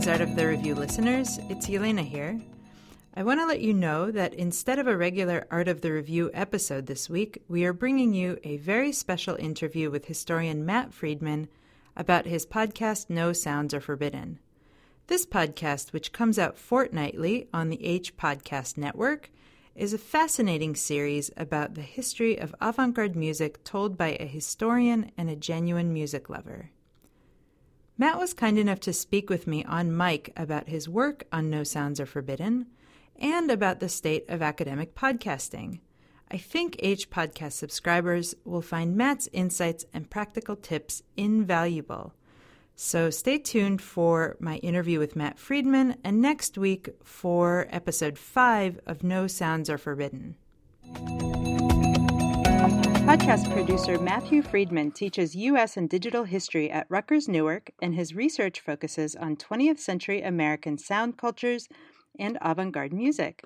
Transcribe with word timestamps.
Greetings, 0.00 0.18
Art 0.18 0.30
of 0.30 0.34
the 0.34 0.46
Review 0.46 0.74
listeners. 0.74 1.38
It's 1.50 1.68
Elena 1.68 2.02
here. 2.02 2.40
I 3.14 3.22
want 3.22 3.38
to 3.38 3.44
let 3.44 3.60
you 3.60 3.74
know 3.74 4.10
that 4.10 4.32
instead 4.32 4.78
of 4.78 4.86
a 4.86 4.96
regular 4.96 5.46
Art 5.50 5.68
of 5.68 5.82
the 5.82 5.92
Review 5.92 6.30
episode 6.32 6.86
this 6.86 7.10
week, 7.10 7.42
we 7.48 7.66
are 7.66 7.74
bringing 7.74 8.14
you 8.14 8.38
a 8.42 8.56
very 8.56 8.92
special 8.92 9.36
interview 9.36 9.90
with 9.90 10.06
historian 10.06 10.64
Matt 10.64 10.94
Friedman 10.94 11.48
about 11.94 12.24
his 12.24 12.46
podcast 12.46 13.10
No 13.10 13.34
Sounds 13.34 13.74
Are 13.74 13.80
Forbidden. 13.80 14.38
This 15.08 15.26
podcast, 15.26 15.92
which 15.92 16.12
comes 16.12 16.38
out 16.38 16.56
fortnightly 16.56 17.48
on 17.52 17.68
the 17.68 17.84
H 17.84 18.16
Podcast 18.16 18.78
Network, 18.78 19.30
is 19.74 19.92
a 19.92 19.98
fascinating 19.98 20.74
series 20.76 21.30
about 21.36 21.74
the 21.74 21.82
history 21.82 22.38
of 22.38 22.54
avant 22.58 22.94
garde 22.94 23.16
music 23.16 23.62
told 23.64 23.98
by 23.98 24.16
a 24.18 24.24
historian 24.24 25.10
and 25.18 25.28
a 25.28 25.36
genuine 25.36 25.92
music 25.92 26.30
lover. 26.30 26.70
Matt 28.00 28.18
was 28.18 28.32
kind 28.32 28.58
enough 28.58 28.80
to 28.80 28.94
speak 28.94 29.28
with 29.28 29.46
me 29.46 29.62
on 29.64 29.94
mic 29.94 30.32
about 30.34 30.70
his 30.70 30.88
work 30.88 31.24
on 31.30 31.50
No 31.50 31.62
Sounds 31.64 32.00
Are 32.00 32.06
Forbidden 32.06 32.64
and 33.16 33.50
about 33.50 33.80
the 33.80 33.90
state 33.90 34.24
of 34.26 34.40
academic 34.40 34.94
podcasting. 34.94 35.80
I 36.30 36.38
think 36.38 36.76
H 36.78 37.10
podcast 37.10 37.52
subscribers 37.52 38.34
will 38.42 38.62
find 38.62 38.96
Matt's 38.96 39.28
insights 39.34 39.84
and 39.92 40.08
practical 40.08 40.56
tips 40.56 41.02
invaluable. 41.18 42.14
So 42.74 43.10
stay 43.10 43.36
tuned 43.36 43.82
for 43.82 44.38
my 44.40 44.56
interview 44.56 44.98
with 44.98 45.14
Matt 45.14 45.38
Friedman 45.38 45.98
and 46.02 46.22
next 46.22 46.56
week 46.56 46.88
for 47.04 47.66
episode 47.68 48.16
5 48.16 48.80
of 48.86 49.04
No 49.04 49.26
Sounds 49.26 49.68
Are 49.68 49.76
Forbidden. 49.76 50.36
Podcast 53.10 53.52
producer 53.52 53.98
Matthew 53.98 54.40
Friedman 54.40 54.92
teaches 54.92 55.34
U.S. 55.34 55.76
and 55.76 55.90
digital 55.90 56.22
history 56.22 56.70
at 56.70 56.86
Rutgers 56.88 57.26
Newark, 57.26 57.72
and 57.82 57.92
his 57.92 58.14
research 58.14 58.60
focuses 58.60 59.16
on 59.16 59.34
20th 59.34 59.80
century 59.80 60.22
American 60.22 60.78
sound 60.78 61.16
cultures 61.18 61.68
and 62.20 62.38
avant 62.40 62.70
garde 62.70 62.92
music. 62.92 63.42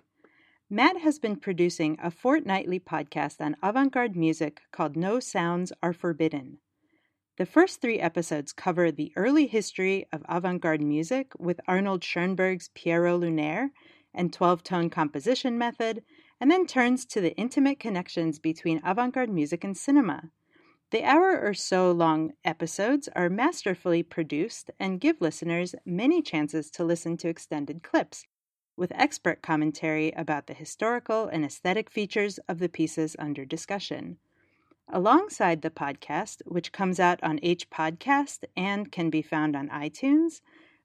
Matt 0.68 0.98
has 0.98 1.18
been 1.18 1.36
producing 1.36 1.96
a 2.02 2.10
fortnightly 2.10 2.78
podcast 2.78 3.40
on 3.40 3.56
avant 3.62 3.94
garde 3.94 4.14
music 4.14 4.60
called 4.70 4.96
No 4.96 5.18
Sounds 5.18 5.72
Are 5.82 5.94
Forbidden. 5.94 6.58
The 7.38 7.46
first 7.46 7.80
three 7.80 8.00
episodes 8.00 8.52
cover 8.52 8.92
the 8.92 9.14
early 9.16 9.46
history 9.46 10.06
of 10.12 10.26
avant 10.28 10.60
garde 10.60 10.82
music 10.82 11.32
with 11.38 11.58
Arnold 11.66 12.04
Schoenberg's 12.04 12.68
Pierrot 12.74 13.18
Lunaire 13.18 13.70
and 14.14 14.32
12 14.32 14.62
tone 14.62 14.90
composition 14.90 15.58
method 15.58 16.02
and 16.40 16.50
then 16.50 16.66
turns 16.66 17.04
to 17.06 17.20
the 17.20 17.34
intimate 17.36 17.80
connections 17.80 18.38
between 18.38 18.80
avant 18.84 19.14
garde 19.14 19.30
music 19.30 19.64
and 19.64 19.76
cinema. 19.76 20.30
The 20.90 21.02
hour 21.02 21.40
or 21.40 21.54
so 21.54 21.90
long 21.90 22.34
episodes 22.44 23.08
are 23.16 23.28
masterfully 23.28 24.02
produced 24.02 24.70
and 24.78 25.00
give 25.00 25.20
listeners 25.20 25.74
many 25.84 26.22
chances 26.22 26.70
to 26.70 26.84
listen 26.84 27.16
to 27.16 27.28
extended 27.28 27.82
clips, 27.82 28.26
with 28.76 28.92
expert 28.94 29.42
commentary 29.42 30.12
about 30.12 30.46
the 30.46 30.54
historical 30.54 31.26
and 31.26 31.44
aesthetic 31.44 31.90
features 31.90 32.38
of 32.48 32.58
the 32.58 32.68
pieces 32.68 33.16
under 33.18 33.44
discussion. 33.44 34.18
Alongside 34.88 35.62
the 35.62 35.70
podcast, 35.70 36.42
which 36.44 36.70
comes 36.70 37.00
out 37.00 37.22
on 37.22 37.40
H 37.42 37.70
Podcast 37.70 38.44
and 38.56 38.92
can 38.92 39.10
be 39.10 39.22
found 39.22 39.56
on 39.56 39.70
iTunes, 39.70 40.42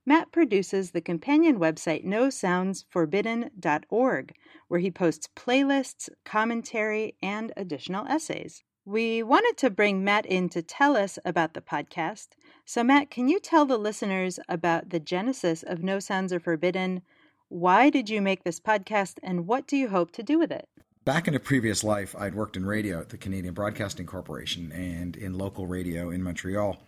Matt 0.10 0.32
produces 0.32 0.90
the 0.90 1.02
companion 1.02 1.60
website 1.60 2.04
nosoundsforbidden.org, 2.04 4.34
where 4.68 4.80
he 4.80 4.90
posts 4.90 5.30
playlists, 5.36 6.10
commentary, 6.26 7.14
and 7.22 7.54
additional 7.56 8.08
essays. 8.08 8.64
We 8.86 9.22
wanted 9.22 9.56
to 9.58 9.70
bring 9.70 10.04
Matt 10.04 10.26
in 10.26 10.50
to 10.50 10.64
tell 10.64 10.98
us 10.98 11.20
about 11.24 11.54
the 11.54 11.62
podcast. 11.62 12.30
So, 12.66 12.84
Matt, 12.84 13.12
can 13.12 13.30
you 13.30 13.40
tell 13.40 13.68
the 13.68 13.78
listeners 13.78 14.40
about 14.50 14.90
the 14.90 15.00
genesis 15.00 15.62
of 15.62 15.84
No 15.84 16.00
Sounds 16.00 16.34
Are 16.34 16.40
Forbidden? 16.40 17.04
Why 17.50 17.92
did 17.92 18.10
you 18.10 18.20
make 18.20 18.44
this 18.44 18.60
podcast, 18.60 19.20
and 19.22 19.46
what 19.46 19.68
do 19.68 19.78
you 19.78 19.90
hope 19.90 20.12
to 20.14 20.24
do 20.24 20.40
with 20.40 20.52
it? 20.52 20.68
Back 21.06 21.28
in 21.28 21.36
a 21.36 21.40
previous 21.40 21.84
life, 21.84 22.16
I'd 22.18 22.34
worked 22.34 22.58
in 22.58 22.66
radio 22.66 23.00
at 23.00 23.10
the 23.10 23.18
Canadian 23.20 23.54
Broadcasting 23.54 24.08
Corporation 24.08 24.72
and 24.72 25.16
in 25.16 25.38
local 25.38 25.68
radio 25.68 26.10
in 26.10 26.24
Montreal. 26.24 26.82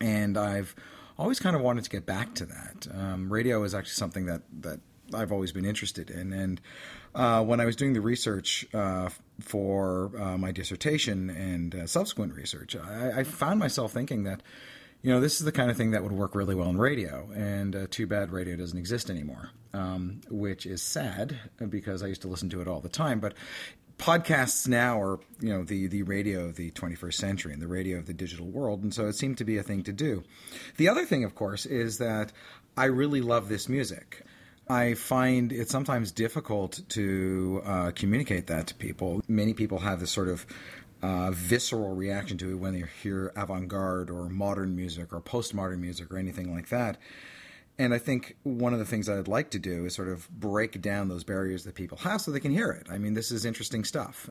And 0.00 0.36
I've 0.36 0.74
always 1.18 1.40
kind 1.40 1.56
of 1.56 1.62
wanted 1.62 1.84
to 1.84 1.90
get 1.90 2.06
back 2.06 2.34
to 2.36 2.46
that. 2.46 2.86
Um, 2.92 3.32
radio 3.32 3.62
is 3.64 3.74
actually 3.74 3.94
something 3.94 4.26
that 4.26 4.42
that 4.60 4.80
I've 5.14 5.32
always 5.32 5.52
been 5.52 5.64
interested 5.64 6.10
in, 6.10 6.32
and 6.32 6.60
uh, 7.14 7.42
when 7.42 7.60
I 7.60 7.64
was 7.64 7.76
doing 7.76 7.94
the 7.94 8.00
research 8.00 8.66
uh, 8.74 9.08
for 9.40 10.12
uh, 10.18 10.36
my 10.36 10.52
dissertation 10.52 11.30
and 11.30 11.74
uh, 11.74 11.86
subsequent 11.86 12.34
research, 12.34 12.76
I, 12.76 13.20
I, 13.20 13.24
found 13.24 13.58
myself 13.58 13.92
thinking 13.92 14.24
that. 14.24 14.42
You 15.00 15.12
know, 15.12 15.20
this 15.20 15.38
is 15.38 15.44
the 15.44 15.52
kind 15.52 15.70
of 15.70 15.76
thing 15.76 15.92
that 15.92 16.02
would 16.02 16.10
work 16.10 16.34
really 16.34 16.56
well 16.56 16.68
in 16.68 16.76
radio, 16.76 17.30
and 17.32 17.76
uh, 17.76 17.86
too 17.88 18.08
bad 18.08 18.32
radio 18.32 18.56
doesn't 18.56 18.76
exist 18.76 19.10
anymore, 19.10 19.50
um, 19.72 20.22
which 20.28 20.66
is 20.66 20.82
sad 20.82 21.38
because 21.68 22.02
I 22.02 22.08
used 22.08 22.22
to 22.22 22.28
listen 22.28 22.50
to 22.50 22.60
it 22.60 22.66
all 22.66 22.80
the 22.80 22.88
time. 22.88 23.20
But 23.20 23.34
podcasts 23.98 24.68
now 24.68 25.00
are 25.00 25.18
you 25.40 25.48
know 25.48 25.64
the 25.64 25.88
the 25.88 26.02
radio 26.02 26.44
of 26.44 26.56
the 26.56 26.70
21st 26.70 27.14
century 27.14 27.52
and 27.52 27.60
the 27.60 27.68
radio 27.68 27.98
of 27.98 28.06
the 28.06 28.14
digital 28.14 28.46
world 28.46 28.82
and 28.82 28.94
so 28.94 29.06
it 29.06 29.14
seemed 29.14 29.36
to 29.36 29.44
be 29.44 29.58
a 29.58 29.62
thing 29.62 29.82
to 29.82 29.92
do 29.92 30.22
the 30.76 30.88
other 30.88 31.04
thing 31.04 31.24
of 31.24 31.34
course 31.34 31.66
is 31.66 31.98
that 31.98 32.32
i 32.76 32.84
really 32.84 33.20
love 33.20 33.48
this 33.48 33.68
music 33.68 34.24
I 34.70 34.94
find 34.94 35.50
it 35.50 35.70
sometimes 35.70 36.12
difficult 36.12 36.80
to 36.90 37.62
uh, 37.64 37.90
communicate 37.94 38.48
that 38.48 38.66
to 38.66 38.74
people. 38.74 39.22
Many 39.26 39.54
people 39.54 39.78
have 39.78 40.00
this 40.00 40.10
sort 40.10 40.28
of 40.28 40.46
uh, 41.02 41.30
visceral 41.30 41.94
reaction 41.94 42.36
to 42.38 42.50
it 42.50 42.54
when 42.56 42.74
they 42.74 42.84
hear 43.02 43.32
avant 43.34 43.68
garde 43.68 44.10
or 44.10 44.28
modern 44.28 44.76
music 44.76 45.12
or 45.12 45.20
postmodern 45.20 45.78
music 45.78 46.12
or 46.12 46.18
anything 46.18 46.54
like 46.54 46.68
that. 46.68 46.98
And 47.78 47.94
I 47.94 47.98
think 47.98 48.36
one 48.42 48.72
of 48.72 48.80
the 48.80 48.84
things 48.84 49.08
I'd 49.08 49.28
like 49.28 49.50
to 49.50 49.58
do 49.58 49.84
is 49.86 49.94
sort 49.94 50.08
of 50.08 50.28
break 50.30 50.80
down 50.80 51.08
those 51.08 51.22
barriers 51.22 51.64
that 51.64 51.76
people 51.76 51.98
have 51.98 52.20
so 52.20 52.32
they 52.32 52.40
can 52.40 52.50
hear 52.50 52.70
it. 52.70 52.88
I 52.90 52.98
mean, 52.98 53.14
this 53.14 53.30
is 53.30 53.44
interesting 53.44 53.84
stuff. 53.84 54.28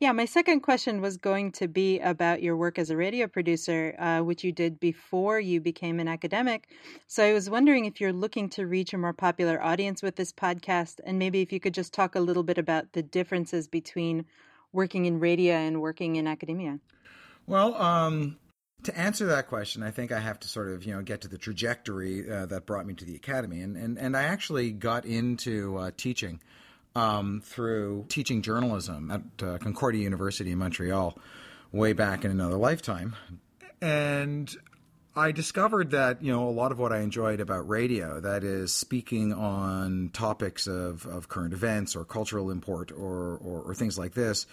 Yeah, 0.00 0.12
my 0.12 0.24
second 0.24 0.62
question 0.62 1.00
was 1.00 1.16
going 1.16 1.52
to 1.52 1.68
be 1.68 2.00
about 2.00 2.42
your 2.42 2.56
work 2.56 2.78
as 2.78 2.90
a 2.90 2.96
radio 2.96 3.28
producer, 3.28 3.94
uh, 4.00 4.18
which 4.20 4.42
you 4.42 4.50
did 4.50 4.80
before 4.80 5.38
you 5.38 5.60
became 5.60 6.00
an 6.00 6.08
academic. 6.08 6.70
So 7.06 7.22
I 7.22 7.32
was 7.32 7.48
wondering 7.48 7.84
if 7.84 8.00
you're 8.00 8.12
looking 8.12 8.48
to 8.50 8.66
reach 8.66 8.92
a 8.92 8.98
more 8.98 9.12
popular 9.12 9.62
audience 9.62 10.02
with 10.02 10.16
this 10.16 10.32
podcast, 10.32 10.98
and 11.04 11.20
maybe 11.20 11.40
if 11.40 11.52
you 11.52 11.60
could 11.60 11.74
just 11.74 11.92
talk 11.92 12.16
a 12.16 12.20
little 12.20 12.42
bit 12.42 12.58
about 12.58 12.94
the 12.94 13.02
differences 13.02 13.68
between 13.68 14.24
working 14.72 15.04
in 15.04 15.20
radio 15.20 15.54
and 15.54 15.80
working 15.80 16.16
in 16.16 16.26
academia. 16.26 16.80
Well, 17.46 17.74
um, 17.74 18.38
to 18.84 18.98
answer 18.98 19.26
that 19.26 19.48
question, 19.48 19.82
I 19.82 19.90
think 19.90 20.12
I 20.12 20.20
have 20.20 20.40
to 20.40 20.48
sort 20.48 20.70
of 20.70 20.84
you 20.84 20.94
know 20.94 21.02
get 21.02 21.22
to 21.22 21.28
the 21.28 21.38
trajectory 21.38 22.30
uh, 22.30 22.46
that 22.46 22.66
brought 22.66 22.86
me 22.86 22.94
to 22.94 23.04
the 23.04 23.14
academy, 23.14 23.60
and 23.60 23.76
and, 23.76 23.98
and 23.98 24.16
I 24.16 24.24
actually 24.24 24.72
got 24.72 25.04
into 25.04 25.76
uh, 25.78 25.90
teaching 25.96 26.40
um, 26.94 27.42
through 27.44 28.06
teaching 28.08 28.42
journalism 28.42 29.10
at 29.10 29.46
uh, 29.46 29.58
Concordia 29.58 30.02
University 30.02 30.52
in 30.52 30.58
Montreal, 30.58 31.18
way 31.70 31.92
back 31.92 32.24
in 32.24 32.30
another 32.30 32.56
lifetime, 32.56 33.14
and 33.80 34.54
I 35.14 35.32
discovered 35.32 35.90
that 35.90 36.22
you 36.22 36.32
know 36.32 36.48
a 36.48 36.50
lot 36.50 36.72
of 36.72 36.78
what 36.78 36.92
I 36.92 37.00
enjoyed 37.00 37.40
about 37.40 37.68
radio, 37.68 38.20
that 38.20 38.44
is 38.44 38.72
speaking 38.72 39.32
on 39.32 40.10
topics 40.12 40.66
of, 40.66 41.06
of 41.06 41.28
current 41.28 41.52
events 41.52 41.94
or 41.94 42.04
cultural 42.04 42.50
import 42.50 42.90
or, 42.90 43.36
or, 43.36 43.62
or 43.62 43.74
things 43.74 43.98
like 43.98 44.14
this 44.14 44.46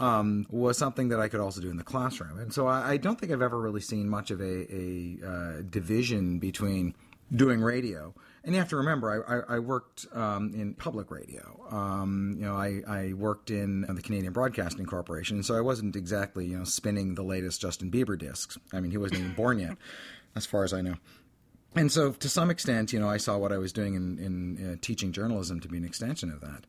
um, 0.00 0.46
was 0.50 0.78
something 0.78 1.10
that 1.10 1.20
I 1.20 1.28
could 1.28 1.40
also 1.40 1.60
do 1.60 1.70
in 1.70 1.76
the 1.76 1.84
classroom. 1.84 2.38
And 2.38 2.52
so 2.52 2.66
I, 2.66 2.92
I 2.92 2.96
don't 2.96 3.20
think 3.20 3.30
I've 3.30 3.42
ever 3.42 3.60
really 3.60 3.82
seen 3.82 4.08
much 4.08 4.30
of 4.30 4.40
a, 4.40 4.74
a 4.74 5.18
uh, 5.24 5.62
division 5.68 6.38
between 6.38 6.94
doing 7.34 7.60
radio. 7.60 8.14
And 8.42 8.54
you 8.54 8.58
have 8.58 8.70
to 8.70 8.76
remember, 8.76 9.24
I, 9.28 9.54
I, 9.54 9.56
I 9.56 9.58
worked 9.58 10.06
um, 10.12 10.52
in 10.54 10.74
public 10.74 11.10
radio. 11.10 11.66
Um, 11.70 12.36
you 12.38 12.46
know, 12.46 12.56
I, 12.56 12.80
I 12.88 13.12
worked 13.12 13.50
in 13.50 13.82
the 13.82 14.00
Canadian 14.00 14.32
Broadcasting 14.32 14.86
Corporation, 14.86 15.42
so 15.42 15.54
I 15.54 15.60
wasn't 15.60 15.94
exactly 15.94 16.46
you 16.46 16.56
know 16.56 16.64
spinning 16.64 17.14
the 17.14 17.22
latest 17.22 17.60
Justin 17.60 17.90
Bieber 17.90 18.18
discs. 18.18 18.58
I 18.72 18.80
mean, 18.80 18.90
he 18.90 18.96
wasn't 18.96 19.20
even 19.20 19.34
born 19.34 19.58
yet, 19.58 19.76
as 20.36 20.46
far 20.46 20.64
as 20.64 20.72
I 20.72 20.80
know. 20.80 20.94
And 21.76 21.92
so, 21.92 22.12
to 22.12 22.28
some 22.28 22.50
extent, 22.50 22.92
you 22.92 22.98
know, 22.98 23.08
I 23.08 23.18
saw 23.18 23.36
what 23.36 23.52
I 23.52 23.58
was 23.58 23.72
doing 23.72 23.94
in, 23.94 24.18
in 24.18 24.72
uh, 24.72 24.76
teaching 24.80 25.12
journalism 25.12 25.60
to 25.60 25.68
be 25.68 25.76
an 25.76 25.84
extension 25.84 26.30
of 26.30 26.40
that. 26.40 26.64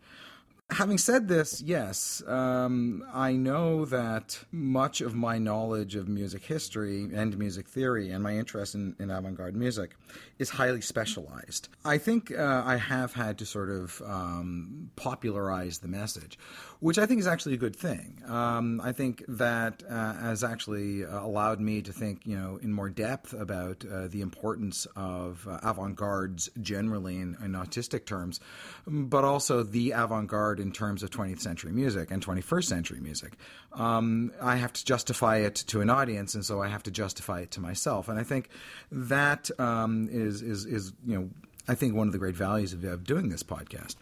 Having 0.72 1.00
said 1.00 1.28
this, 1.28 1.62
yes, 1.62 2.24
um, 2.28 3.04
I 3.14 3.34
know 3.34 3.84
that 3.86 4.40
much 4.54 5.02
of 5.02 5.14
my 5.14 5.38
knowledge 5.38 5.96
of 5.96 6.08
music 6.08 6.46
history 6.46 7.10
and 7.14 7.38
music 7.38 7.68
theory 7.68 8.10
and 8.10 8.24
my 8.24 8.38
interest 8.38 8.74
in, 8.74 8.96
in 8.98 9.12
avant 9.12 9.36
garde 9.36 9.56
music 9.56 9.96
is 10.40 10.50
highly 10.50 10.80
specialized. 10.82 11.68
I 11.84 11.98
think 11.98 12.32
uh, 12.32 12.64
I 12.66 12.78
have 12.78 13.14
had 13.14 13.38
to 13.40 13.46
sort 13.46 13.70
of 13.70 14.02
um, 14.06 14.92
popularize 14.96 15.80
the 15.80 15.90
message, 15.90 16.40
which 16.80 16.98
I 16.98 17.06
think 17.06 17.20
is 17.20 17.28
actually 17.28 17.56
a 17.56 17.58
good 17.58 17.76
thing. 17.76 18.24
Um, 18.28 18.80
I 18.82 18.94
think 18.94 19.26
that 19.28 19.84
uh, 19.90 20.14
has 20.14 20.42
actually 20.44 21.04
allowed 21.04 21.60
me 21.60 21.82
to 21.82 21.92
think, 21.92 22.26
you 22.26 22.38
know, 22.38 22.58
in 22.62 22.72
more 22.72 22.90
depth 22.90 23.34
about 23.34 23.84
uh, 23.86 24.08
the 24.08 24.22
importance 24.22 24.88
of 24.96 25.46
uh, 25.48 25.60
avant 25.64 25.98
gardes 25.98 26.50
generally 26.62 27.18
in, 27.18 27.36
in, 27.44 27.56
artistic 27.56 28.06
terms, 28.06 28.40
but 28.88 29.26
also 29.26 29.64
the 29.64 29.92
avant 29.92 30.28
garde 30.28 30.61
in 30.62 30.72
terms 30.72 31.04
of 31.04 31.10
20th 31.10 31.42
century 31.42 31.72
music 31.72 32.12
and 32.12 32.26
21st 32.26 32.64
century 32.64 33.00
music. 33.00 33.34
Um, 33.74 34.32
I 34.42 34.56
have 34.56 34.74
to 34.74 34.86
justify 34.86 35.38
it 35.38 35.56
to 35.56 35.82
an 35.82 35.90
audience, 35.90 36.36
and 36.36 36.46
so 36.46 36.62
I 36.62 36.68
have 36.68 36.84
to 36.84 36.92
justify 36.92 37.42
it 37.42 37.52
to 37.52 37.60
myself. 37.60 38.08
And 38.08 38.20
I 38.20 38.24
think 38.24 38.50
that 38.92 39.50
um, 39.60 40.08
is 40.12 40.42
is 40.42 40.66
is 40.66 40.94
you 41.06 41.20
know 41.20 41.30
I 41.68 41.76
think 41.76 41.96
one 41.96 42.08
of 42.08 42.14
the 42.14 42.20
great 42.20 42.36
values 42.36 42.74
of, 42.74 42.84
of 42.84 43.04
doing 43.04 43.30
this 43.30 43.44
podcast. 43.44 43.96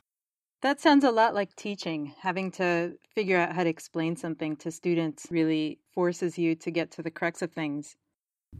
That 0.61 0.81
sounds 0.81 1.05
a 1.05 1.11
lot 1.11 1.33
like 1.33 1.55
teaching. 1.55 2.13
Having 2.19 2.51
to 2.51 2.97
figure 3.15 3.37
out 3.37 3.53
how 3.53 3.63
to 3.63 3.69
explain 3.69 4.17
something 4.17 4.57
to 4.57 4.71
students 4.71 5.27
really 5.31 5.79
forces 5.93 6.37
you 6.37 6.55
to 6.55 6.71
get 6.71 6.91
to 6.91 7.01
the 7.01 7.11
crux 7.11 7.41
of 7.41 7.53
things. 7.53 7.95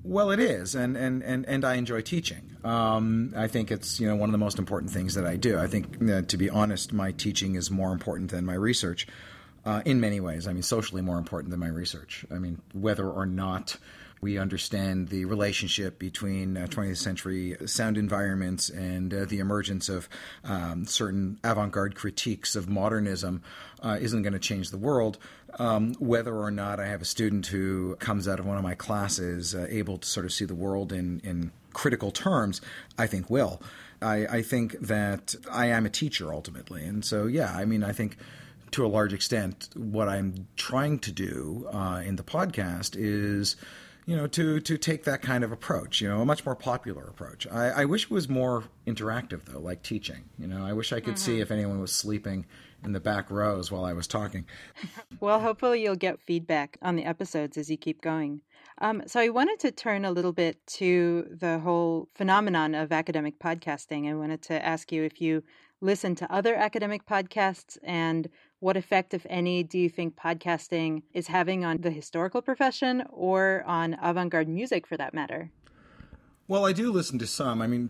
Well, 0.04 0.32
it 0.32 0.40
is, 0.40 0.76
and 0.76 0.96
and 0.96 1.22
and, 1.22 1.46
and 1.46 1.66
I 1.66 1.76
enjoy 1.76 2.02
teaching. 2.02 2.58
Um, 2.64 3.34
I 3.36 3.48
think 3.48 3.72
it's 3.72 4.00
you 4.00 4.08
know 4.08 4.16
one 4.16 4.30
of 4.30 4.32
the 4.32 4.38
most 4.38 4.58
important 4.58 4.92
things 4.92 5.16
that 5.16 5.26
I 5.26 5.36
do. 5.36 5.58
I 5.58 5.68
think 5.68 6.00
to 6.30 6.38
be 6.38 6.50
honest, 6.50 6.94
my 6.94 7.12
teaching 7.12 7.56
is 7.56 7.70
more 7.70 7.92
important 7.92 8.32
than 8.32 8.46
my 8.46 8.56
research. 8.56 9.08
Uh, 9.66 9.82
in 9.86 10.00
many 10.00 10.22
ways, 10.22 10.48
I 10.48 10.54
mean, 10.54 10.64
socially 10.64 11.02
more 11.02 11.18
important 11.18 11.52
than 11.52 11.60
my 11.60 11.68
research. 11.68 12.26
I 12.32 12.40
mean, 12.40 12.62
whether 12.74 13.08
or 13.08 13.26
not 13.26 13.78
we 14.22 14.38
understand 14.38 15.10
the 15.10 15.26
relationship 15.26 16.00
between 16.00 16.58
uh, 16.58 16.68
20th 16.68 16.98
century 16.98 17.58
sound 17.66 17.98
environments 17.98 18.70
and 18.70 19.14
uh, 19.14 19.26
the 19.26 19.40
emergence 19.40 19.90
of 19.90 20.10
um, 20.44 20.86
certain 20.86 21.40
avant 21.44 21.72
garde 21.72 21.96
critiques 21.96 22.56
of 22.56 22.70
modernism 22.70 23.42
uh, 23.82 23.98
isn't 24.00 24.22
going 24.22 24.34
to 24.34 24.40
change 24.40 24.72
the 24.72 24.78
world. 24.78 25.18
Um, 25.58 25.96
whether 25.96 26.36
or 26.36 26.52
not 26.52 26.80
I 26.80 26.88
have 26.88 27.02
a 27.02 27.06
student 27.06 27.48
who 27.48 27.96
comes 27.96 28.28
out 28.28 28.40
of 28.40 28.46
one 28.46 28.58
of 28.58 28.64
my 28.64 28.76
classes 28.76 29.56
uh, 29.56 29.66
able 29.70 29.98
to 29.98 30.08
sort 30.08 30.26
of 30.26 30.32
see 30.32 30.46
the 30.46 30.56
world 30.56 30.94
in, 30.94 31.22
in 31.24 31.52
critical 31.74 32.12
terms, 32.12 32.62
I 32.98 33.08
think 33.08 33.30
will. 33.30 33.62
I, 34.02 34.26
I 34.28 34.42
think 34.42 34.80
that 34.80 35.36
I 35.52 35.68
am 35.68 35.86
a 35.86 35.90
teacher 35.90 36.34
ultimately. 36.34 36.86
And 36.86 37.04
so, 37.04 37.26
yeah, 37.26 37.54
I 37.56 37.66
mean, 37.66 37.84
I 37.84 37.92
think 37.92 38.18
to 38.72 38.86
a 38.86 38.88
large 38.88 39.14
extent, 39.14 39.70
what 39.76 40.08
I'm 40.08 40.48
trying 40.56 41.00
to 41.00 41.12
do 41.12 41.68
uh, 41.72 42.02
in 42.06 42.16
the 42.16 42.24
podcast 42.24 42.96
is 42.98 43.56
you 44.10 44.16
know, 44.16 44.26
to 44.26 44.60
to 44.60 44.76
take 44.76 45.04
that 45.04 45.22
kind 45.22 45.44
of 45.44 45.52
approach, 45.52 46.02
you 46.02 46.10
know, 46.10 46.22
a 46.22 46.26
much 46.26 46.44
more 46.44 46.56
popular 46.56 47.04
approach. 47.04 47.46
I, 47.46 47.70
I 47.70 47.86
wish 47.86 48.06
it 48.06 48.10
was 48.10 48.28
more 48.28 48.64
interactive 48.88 49.46
though, 49.46 49.60
like 49.60 49.84
teaching. 49.84 50.24
You 50.40 50.48
know, 50.48 50.66
I 50.66 50.74
wish 50.74 50.92
I 50.92 51.00
could 51.00 51.14
mm-hmm. 51.14 51.32
see 51.34 51.42
if 51.42 51.52
anyone 51.52 51.80
was 51.80 51.92
sleeping 51.92 52.48
in 52.84 52.94
the 52.94 53.00
back 53.00 53.30
rows 53.30 53.72
while 53.72 53.86
I 53.86 53.94
was 53.94 54.08
talking. 54.08 54.46
well, 55.20 55.40
hopefully 55.40 55.84
you'll 55.84 55.96
get 55.96 56.20
feedback 56.26 56.80
on 56.82 56.96
the 56.96 57.06
episodes 57.06 57.56
as 57.56 57.70
you 57.70 57.78
keep 57.78 58.02
going. 58.02 58.42
Um, 58.80 59.04
so 59.06 59.20
I 59.20 59.30
wanted 59.30 59.60
to 59.60 59.72
turn 59.72 60.06
a 60.06 60.12
little 60.12 60.34
bit 60.34 60.66
to 60.80 61.28
the 61.30 61.60
whole 61.60 62.10
phenomenon 62.16 62.74
of 62.74 62.92
academic 62.92 63.38
podcasting. 63.38 64.10
I 64.10 64.16
wanted 64.16 64.42
to 64.44 64.66
ask 64.66 64.92
you 64.92 65.04
if 65.04 65.22
you 65.22 65.44
listen 65.82 66.16
to 66.16 66.34
other 66.34 66.56
academic 66.56 67.06
podcasts 67.06 67.78
and 67.84 68.28
what 68.60 68.76
effect, 68.76 69.14
if 69.14 69.26
any, 69.30 69.64
do 69.64 69.78
you 69.78 69.90
think 69.90 70.16
podcasting 70.16 71.04
is 71.14 71.28
having 71.28 71.64
on 71.64 71.78
the 71.78 71.92
historical 71.92 72.42
profession 72.42 73.04
or 73.12 73.64
on 73.66 73.98
avant 74.02 74.32
garde 74.32 74.50
music 74.50 74.86
for 74.86 74.98
that 74.98 75.14
matter? 75.14 75.52
Well, 76.48 76.66
I 76.66 76.74
do 76.74 76.92
listen 76.92 77.20
to 77.20 77.28
some. 77.28 77.62
I 77.62 77.68
mean, 77.68 77.90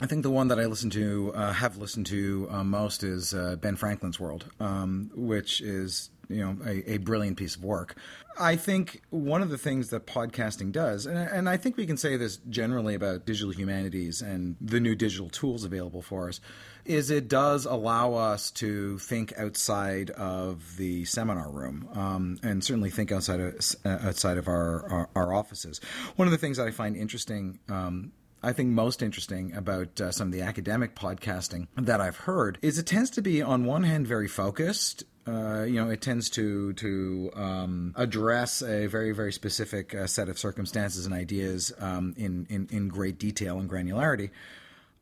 I 0.00 0.06
think 0.06 0.22
the 0.22 0.30
one 0.30 0.48
that 0.48 0.60
I 0.60 0.66
listen 0.66 0.90
to, 0.90 1.32
uh, 1.34 1.52
have 1.54 1.78
listened 1.78 2.06
to 2.06 2.46
uh, 2.50 2.62
most, 2.62 3.02
is 3.02 3.32
uh, 3.32 3.56
Ben 3.56 3.76
Franklin's 3.76 4.20
World, 4.20 4.44
um, 4.60 5.10
which 5.14 5.60
is 5.60 6.10
you 6.28 6.44
know 6.44 6.56
a, 6.64 6.94
a, 6.94 6.98
brilliant 6.98 7.36
piece 7.36 7.56
of 7.56 7.64
work. 7.64 7.96
I 8.38 8.56
think 8.56 9.02
one 9.10 9.42
of 9.42 9.50
the 9.50 9.58
things 9.58 9.90
that 9.90 10.06
podcasting 10.06 10.72
does, 10.72 11.06
and, 11.06 11.16
and, 11.16 11.48
I 11.48 11.56
think 11.56 11.76
we 11.76 11.86
can 11.86 11.96
say 11.96 12.16
this 12.16 12.38
generally 12.48 12.94
about 12.94 13.26
digital 13.26 13.52
humanities 13.52 14.20
and 14.22 14.56
the 14.60 14.80
new 14.80 14.94
digital 14.94 15.28
tools 15.28 15.64
available 15.64 16.02
for 16.02 16.28
us, 16.28 16.40
is 16.84 17.10
it 17.10 17.28
does 17.28 17.64
allow 17.64 18.14
us 18.14 18.50
to 18.52 18.98
think 18.98 19.32
outside 19.38 20.10
of 20.10 20.76
the 20.76 21.04
seminar 21.04 21.50
room 21.50 21.88
um, 21.94 22.38
and 22.42 22.62
certainly 22.62 22.90
think 22.90 23.12
outside 23.12 23.40
of 23.40 23.54
outside 23.84 24.38
of 24.38 24.48
our, 24.48 24.90
our, 24.90 25.08
our 25.14 25.34
offices. 25.34 25.80
One 26.16 26.28
of 26.28 26.32
the 26.32 26.38
things 26.38 26.56
that 26.58 26.66
I 26.66 26.70
find 26.70 26.96
interesting. 26.96 27.58
Um, 27.68 28.12
I 28.42 28.52
think 28.52 28.68
most 28.68 29.02
interesting 29.02 29.56
about 29.56 30.00
uh, 30.00 30.12
some 30.12 30.28
of 30.28 30.32
the 30.32 30.42
academic 30.42 30.94
podcasting 30.94 31.66
that 31.74 32.00
I've 32.00 32.18
heard 32.18 32.58
is 32.62 32.78
it 32.78 32.86
tends 32.86 33.10
to 33.10 33.22
be, 33.22 33.42
on 33.42 33.64
one 33.64 33.82
hand, 33.82 34.06
very 34.06 34.28
focused 34.28 35.02
uh, 35.26 35.64
you 35.64 35.74
know, 35.74 35.90
it 35.90 36.00
tends 36.00 36.30
to 36.30 36.72
to 36.74 37.30
um, 37.34 37.92
address 37.96 38.62
a 38.62 38.86
very 38.86 39.12
very 39.12 39.32
specific 39.32 39.94
uh, 39.94 40.06
set 40.06 40.28
of 40.28 40.38
circumstances 40.38 41.04
and 41.04 41.14
ideas 41.14 41.72
um, 41.78 42.14
in, 42.16 42.46
in 42.48 42.68
in 42.70 42.88
great 42.88 43.18
detail 43.18 43.58
and 43.58 43.68
granularity. 43.68 44.30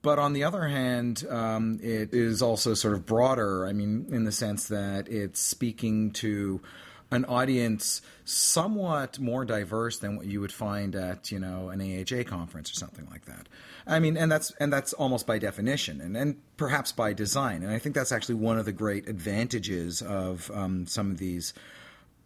But 0.01 0.19
on 0.19 0.35
the 0.35 0.45
other 0.45 0.69
hand, 0.69 1.25
um, 1.31 1.81
it 1.83 2.13
is 2.13 2.43
also 2.43 2.75
sort 2.75 2.93
of 2.93 3.07
broader. 3.07 3.67
I 3.67 3.73
mean, 3.73 4.07
in 4.11 4.25
the 4.25 4.33
sense 4.33 4.69
that 4.69 5.09
it's 5.09 5.41
speaking 5.41 6.11
to 6.13 6.61
an 7.15 7.25
audience 7.27 8.03
somewhat 8.25 9.19
more 9.19 9.45
diverse 9.45 9.99
than 9.99 10.17
what 10.17 10.27
you 10.27 10.41
would 10.41 10.53
find 10.53 10.95
at 10.95 11.31
you 11.31 11.39
know 11.39 11.69
an 11.69 11.81
AHA 11.81 12.25
conference 12.25 12.71
or 12.71 12.75
something 12.75 13.07
like 13.11 13.25
that. 13.27 13.49
I 13.87 13.99
mean, 13.99 14.17
and 14.17 14.31
that's 14.31 14.51
and 14.53 14.73
that's 14.73 14.93
almost 14.93 15.27
by 15.27 15.39
definition, 15.39 16.01
and 16.01 16.17
and 16.17 16.37
perhaps 16.57 16.93
by 16.93 17.13
design. 17.13 17.63
And 17.63 17.73
I 17.73 17.79
think 17.79 17.95
that's 17.95 18.13
actually 18.13 18.37
one 18.37 18.59
of 18.59 18.65
the 18.65 18.73
great 18.73 19.09
advantages 19.09 20.03
of 20.03 20.51
um, 20.55 20.87
some 20.87 21.11
of 21.11 21.19
these, 21.19 21.55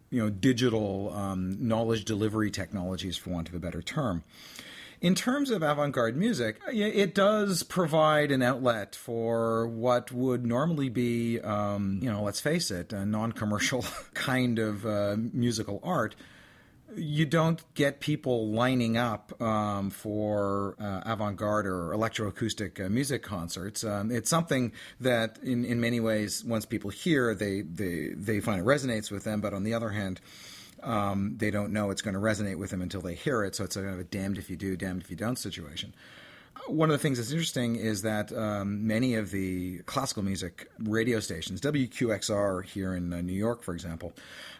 you 0.09 0.21
know, 0.21 0.29
digital 0.29 1.13
um, 1.13 1.57
knowledge 1.59 2.05
delivery 2.05 2.51
technologies, 2.51 3.17
for 3.17 3.31
want 3.31 3.49
of 3.49 3.55
a 3.55 3.59
better 3.59 3.81
term. 3.81 4.23
In 5.01 5.15
terms 5.15 5.49
of 5.49 5.63
avant 5.63 5.93
garde 5.93 6.17
music, 6.17 6.59
it 6.67 7.15
does 7.15 7.63
provide 7.63 8.31
an 8.31 8.41
outlet 8.41 8.95
for 8.95 9.67
what 9.67 10.11
would 10.11 10.45
normally 10.45 10.89
be, 10.89 11.39
um, 11.39 11.99
you 12.01 12.11
know, 12.11 12.21
let's 12.21 12.41
face 12.41 12.69
it, 12.69 12.91
a 12.91 13.05
non 13.05 13.31
commercial 13.31 13.85
kind 14.13 14.59
of 14.59 14.85
uh, 14.85 15.15
musical 15.17 15.79
art 15.83 16.15
you 16.95 17.25
don't 17.25 17.61
get 17.73 17.99
people 17.99 18.49
lining 18.49 18.97
up 18.97 19.39
um, 19.41 19.89
for 19.89 20.75
uh, 20.79 21.01
avant-garde 21.05 21.67
or 21.67 21.89
electroacoustic 21.89 22.83
uh, 22.83 22.89
music 22.89 23.23
concerts. 23.23 23.83
Um, 23.83 24.11
it's 24.11 24.29
something 24.29 24.71
that, 24.99 25.39
in, 25.43 25.65
in 25.65 25.79
many 25.79 25.99
ways, 25.99 26.43
once 26.43 26.65
people 26.65 26.89
hear, 26.89 27.35
they, 27.35 27.61
they 27.61 28.09
they 28.15 28.39
find 28.39 28.59
it 28.59 28.65
resonates 28.65 29.11
with 29.11 29.23
them. 29.23 29.41
But 29.41 29.53
on 29.53 29.63
the 29.63 29.73
other 29.73 29.89
hand, 29.89 30.19
um, 30.83 31.35
they 31.37 31.51
don't 31.51 31.71
know 31.71 31.89
it's 31.89 32.01
going 32.01 32.13
to 32.13 32.19
resonate 32.19 32.57
with 32.57 32.69
them 32.69 32.81
until 32.81 33.01
they 33.01 33.15
hear 33.15 33.43
it. 33.43 33.55
So 33.55 33.63
it's 33.63 33.75
a 33.75 33.81
kind 33.81 33.93
of 33.93 33.99
a 33.99 34.03
damned 34.03 34.37
if 34.37 34.49
you 34.49 34.55
do, 34.55 34.75
damned 34.75 35.01
if 35.01 35.09
you 35.09 35.15
don't 35.15 35.37
situation 35.37 35.93
one 36.67 36.89
of 36.89 36.93
the 36.93 37.01
things 37.01 37.17
that's 37.17 37.31
interesting 37.31 37.75
is 37.75 38.01
that 38.03 38.31
um, 38.33 38.85
many 38.85 39.15
of 39.15 39.31
the 39.31 39.79
classical 39.79 40.23
music 40.23 40.69
radio 40.79 41.19
stations, 41.19 41.61
WQXR 41.61 42.65
here 42.65 42.93
in 42.95 43.11
uh, 43.13 43.21
New 43.21 43.33
York, 43.33 43.63
for 43.63 43.73
example, 43.73 44.13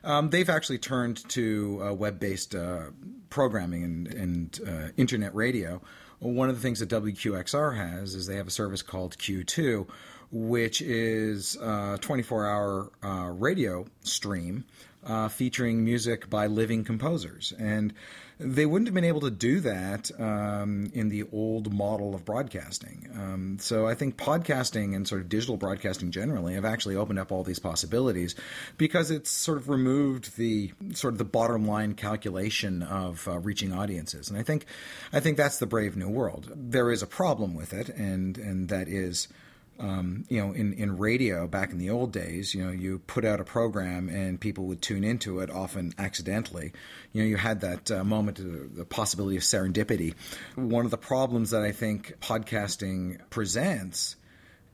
um, 0.04 0.30
they've 0.30 0.50
actually 0.50 0.78
turned 0.78 1.28
to 1.30 1.82
uh, 1.84 1.94
web 1.94 2.20
based 2.20 2.56
uh, 2.56 2.86
programming 3.30 3.84
and, 3.84 4.08
and 4.08 4.60
uh, 4.68 4.88
internet 4.98 5.34
radio. 5.36 5.82
One 6.20 6.50
of 6.50 6.56
the 6.56 6.62
things 6.62 6.80
that 6.80 6.90
WQXR 6.90 7.78
has 7.78 8.16
is 8.16 8.28
they 8.28 8.36
have 8.36 8.48
a 8.48 8.52
service 8.52 8.82
called 8.82 9.18
Q2, 9.18 9.88
which 10.32 10.82
is 10.82 11.56
a 11.58 11.98
24 12.02 12.48
hour 12.48 12.92
uh, 13.04 13.30
radio 13.32 13.86
stream 14.02 14.66
uh, 15.06 15.28
featuring 15.30 15.84
music 15.84 16.30
by 16.30 16.48
living 16.48 16.84
composers. 16.84 17.54
And 17.58 17.94
they 18.40 18.66
wouldn't 18.66 18.88
have 18.88 18.96
been 18.96 19.04
able 19.04 19.22
to 19.22 19.32
do 19.32 19.60
that 19.60 20.10
um, 20.18 20.90
in 20.94 21.10
the 21.10 21.26
old 21.34 21.74
model 21.74 22.16
of 22.16 22.24
broadcasting. 22.24 23.10
Um, 23.14 23.58
so 23.60 23.86
I 23.86 23.96
think 23.96 24.16
podcasting 24.16 24.96
and 24.96 25.06
sort 25.06 25.20
of 25.20 25.28
digital 25.28 25.58
broadcasting 25.58 26.12
generally 26.12 26.54
have 26.54 26.64
actually 26.64 26.96
opened 26.96 27.20
up 27.20 27.34
all 27.34 27.44
these 27.44 27.60
possibilities 27.60 28.36
because 28.78 29.12
it's 29.12 29.30
sort 29.30 29.58
of 29.58 29.68
removed 29.68 30.38
the 30.38 30.72
sort 30.94 31.14
of 31.14 31.18
the 31.18 31.26
bottom 31.26 31.68
line 31.68 31.96
calculation 31.96 32.82
of 32.82 33.28
uh, 33.28 33.40
reaching 33.40 33.74
audiences. 33.74 34.30
And 34.30 34.40
I 34.40 34.44
think 34.44 34.66
I 35.12 35.20
think 35.20 35.36
that's 35.36 35.60
the 35.60 35.68
brave 35.68 35.98
new 35.98 36.10
world. 36.10 36.50
There 36.56 36.92
is 36.92 37.04
a 37.04 37.08
problem 37.08 37.54
with 37.54 37.74
it, 37.74 37.90
and 37.90 38.38
and 38.38 38.70
that 38.70 38.88
is 38.88 39.28
um, 39.80 40.26
you 40.30 40.40
know, 40.40 40.52
in, 40.52 40.74
in 40.74 40.98
radio 40.98 41.48
back 41.48 41.72
in 41.72 41.78
the 41.78 41.90
old 41.90 42.12
days, 42.12 42.54
you 42.54 42.64
know, 42.64 42.72
you 42.72 43.00
put 43.00 43.24
out 43.24 43.40
a 43.40 43.44
program 43.44 44.10
and 44.10 44.40
people 44.40 44.66
would 44.66 44.82
tune 44.82 45.04
into 45.04 45.40
it 45.40 45.50
often 45.50 45.94
accidentally. 45.98 46.74
You 47.14 47.24
know, 47.24 47.28
you 47.28 47.38
had 47.38 47.62
that 47.62 47.90
uh, 47.90 48.04
moment, 48.04 48.40
of 48.40 48.76
the 48.76 48.86
possibility 48.86 49.38
of 49.38 49.44
serendipity. 49.44 50.16
One 50.56 50.86
of 50.86 50.92
the 50.92 50.98
problems 50.98 51.52
that 51.52 51.62
I 51.62 51.72
think 51.72 52.16
podcasting 52.20 53.20
presents 53.30 54.16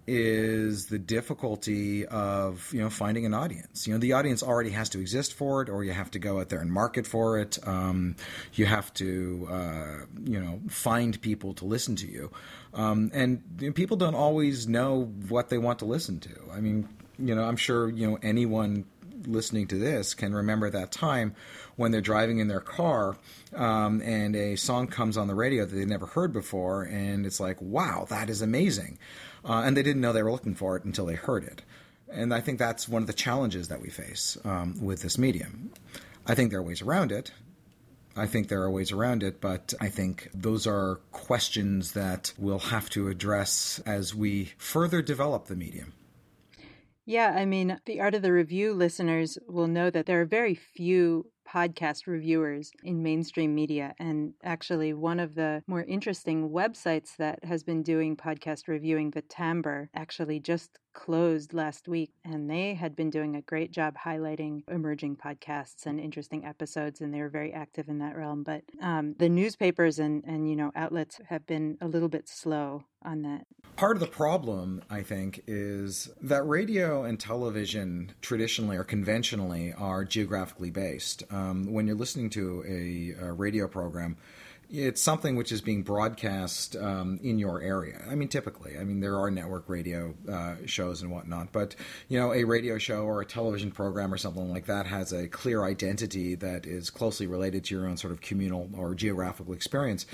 is 0.07 0.85
the 0.87 0.99
difficulty 0.99 2.05
of 2.05 2.71
you 2.71 2.81
know 2.81 2.89
finding 2.89 3.25
an 3.25 3.33
audience. 3.33 3.87
You 3.87 3.93
know, 3.93 3.99
the 3.99 4.13
audience 4.13 4.43
already 4.43 4.69
has 4.71 4.89
to 4.89 4.99
exist 4.99 5.33
for 5.33 5.61
it, 5.61 5.69
or 5.69 5.83
you 5.83 5.93
have 5.93 6.11
to 6.11 6.19
go 6.19 6.39
out 6.39 6.49
there 6.49 6.59
and 6.59 6.71
market 6.71 7.07
for 7.07 7.39
it. 7.39 7.57
Um, 7.67 8.15
you 8.53 8.65
have 8.65 8.93
to 8.95 9.47
uh, 9.49 10.05
you 10.23 10.39
know 10.39 10.59
find 10.69 11.19
people 11.21 11.53
to 11.55 11.65
listen 11.65 11.95
to 11.97 12.07
you, 12.07 12.31
um, 12.73 13.11
and 13.13 13.41
you 13.59 13.67
know, 13.67 13.73
people 13.73 13.97
don't 13.97 14.15
always 14.15 14.67
know 14.67 15.11
what 15.27 15.49
they 15.49 15.57
want 15.57 15.79
to 15.79 15.85
listen 15.85 16.19
to. 16.21 16.39
I 16.51 16.59
mean, 16.59 16.87
you 17.17 17.33
know, 17.33 17.43
I'm 17.43 17.57
sure 17.57 17.89
you 17.89 18.09
know 18.09 18.19
anyone 18.21 18.85
listening 19.27 19.67
to 19.67 19.77
this 19.77 20.13
can 20.13 20.33
remember 20.33 20.69
that 20.69 20.91
time 20.91 21.35
when 21.75 21.91
they're 21.91 22.01
driving 22.01 22.39
in 22.39 22.47
their 22.47 22.59
car 22.59 23.17
um, 23.55 24.01
and 24.01 24.35
a 24.35 24.55
song 24.55 24.87
comes 24.87 25.17
on 25.17 25.27
the 25.27 25.35
radio 25.35 25.65
that 25.65 25.75
they've 25.75 25.87
never 25.87 26.05
heard 26.05 26.31
before, 26.31 26.83
and 26.83 27.25
it's 27.25 27.39
like, 27.39 27.61
wow, 27.61 28.05
that 28.09 28.29
is 28.29 28.41
amazing 28.41 28.97
uh, 29.47 29.61
and 29.65 29.77
they 29.77 29.83
didn't 29.83 30.01
know 30.01 30.11
they 30.11 30.23
were 30.23 30.31
looking 30.31 30.55
for 30.55 30.75
it 30.75 30.83
until 30.83 31.05
they 31.05 31.15
heard 31.15 31.43
it. 31.43 31.61
And 32.11 32.33
I 32.33 32.41
think 32.41 32.59
that's 32.59 32.87
one 32.87 33.01
of 33.01 33.07
the 33.07 33.13
challenges 33.13 33.67
that 33.67 33.81
we 33.81 33.89
face 33.89 34.37
um, 34.43 34.83
with 34.83 35.01
this 35.01 35.17
medium. 35.17 35.71
I 36.25 36.35
think 36.35 36.51
there 36.51 36.59
are 36.59 36.63
ways 36.63 36.81
around 36.81 37.11
it. 37.11 37.31
I 38.15 38.27
think 38.27 38.47
there 38.47 38.61
are 38.61 38.71
ways 38.71 38.91
around 38.91 39.23
it, 39.23 39.41
but 39.41 39.73
I 39.81 39.89
think 39.89 40.29
those 40.33 40.65
are 40.65 40.99
questions 41.11 41.91
that 41.91 42.33
we'll 42.37 42.59
have 42.59 42.89
to 42.91 43.09
address 43.09 43.81
as 43.85 44.15
we 44.15 44.53
further 44.57 45.01
develop 45.01 45.47
the 45.47 45.55
medium. 45.55 45.93
Yeah, 47.05 47.33
I 47.35 47.45
mean, 47.45 47.79
the 47.85 48.01
Art 48.01 48.15
of 48.15 48.21
the 48.23 48.33
Review 48.33 48.73
listeners 48.73 49.37
will 49.47 49.67
know 49.67 49.89
that 49.91 50.05
there 50.07 50.21
are 50.21 50.25
very 50.25 50.55
few 50.55 51.31
podcast 51.47 52.07
reviewers 52.07 52.71
in 52.83 53.03
mainstream 53.03 53.53
media. 53.53 53.93
And 53.99 54.33
actually, 54.43 54.93
one 54.93 55.19
of 55.19 55.35
the 55.35 55.63
more 55.67 55.83
interesting 55.83 56.49
websites 56.49 57.15
that 57.17 57.43
has 57.45 57.63
been 57.63 57.83
doing 57.83 58.17
podcast 58.17 58.67
reviewing, 58.67 59.11
the 59.11 59.21
Timbre, 59.21 59.89
actually 59.93 60.39
just 60.39 60.79
closed 60.95 61.53
last 61.53 61.87
week 61.87 62.11
and 62.23 62.49
they 62.49 62.73
had 62.73 62.95
been 62.95 63.11
doing 63.11 63.35
a 63.35 63.41
great 63.41 63.71
job 63.71 63.95
highlighting 64.03 64.63
emerging 64.69 65.15
podcasts 65.15 65.85
and 65.85 65.99
interesting 65.99 66.43
episodes 66.45 67.01
and 67.01 67.13
they 67.13 67.19
were 67.19 67.29
very 67.29 67.53
active 67.53 67.89
in 67.89 67.99
that 67.99 68.15
realm 68.17 68.41
but 68.41 68.63
um, 68.81 69.13
the 69.19 69.29
newspapers 69.29 69.99
and, 69.99 70.23
and 70.25 70.49
you 70.49 70.55
know 70.55 70.71
outlets 70.75 71.19
have 71.27 71.45
been 71.45 71.77
a 71.81 71.87
little 71.87 72.07
bit 72.09 72.27
slow 72.27 72.83
on 73.03 73.21
that. 73.21 73.45
Part 73.75 73.97
of 73.97 73.99
the 73.99 74.07
problem 74.07 74.81
i 74.89 75.03
think 75.03 75.43
is 75.45 76.09
that 76.21 76.43
radio 76.47 77.03
and 77.03 77.19
television 77.19 78.13
traditionally 78.21 78.77
or 78.77 78.85
conventionally 78.85 79.73
are 79.73 80.05
geographically 80.05 80.71
based. 80.71 81.23
Um, 81.29 81.71
when 81.71 81.85
you're 81.85 81.97
listening 81.97 82.29
to 82.31 82.63
a, 82.67 83.25
a 83.25 83.33
radio 83.33 83.67
program 83.67 84.15
it's 84.69 85.01
something 85.01 85.35
which 85.35 85.51
is 85.51 85.61
being 85.61 85.83
broadcast 85.83 86.75
um, 86.75 87.19
in 87.23 87.39
your 87.39 87.61
area. 87.61 88.01
I 88.09 88.15
mean, 88.15 88.27
typically, 88.27 88.77
I 88.77 88.83
mean, 88.83 88.99
there 88.99 89.17
are 89.19 89.29
network 89.31 89.69
radio 89.69 90.13
uh, 90.29 90.55
shows 90.65 91.01
and 91.01 91.11
whatnot, 91.11 91.51
but 91.51 91.75
you 92.07 92.19
know, 92.19 92.33
a 92.33 92.43
radio 92.43 92.77
show 92.77 93.03
or 93.03 93.21
a 93.21 93.25
television 93.25 93.71
program 93.71 94.13
or 94.13 94.17
something 94.17 94.49
like 94.51 94.65
that 94.65 94.87
has 94.87 95.13
a 95.13 95.27
clear 95.27 95.63
identity 95.63 96.35
that 96.35 96.65
is 96.65 96.89
closely 96.89 97.27
related 97.27 97.63
to 97.65 97.75
your 97.75 97.87
own 97.87 97.97
sort 97.97 98.13
of 98.13 98.21
communal 98.21 98.69
or 98.75 98.95
geographical 98.95 99.53
experience. 99.53 100.05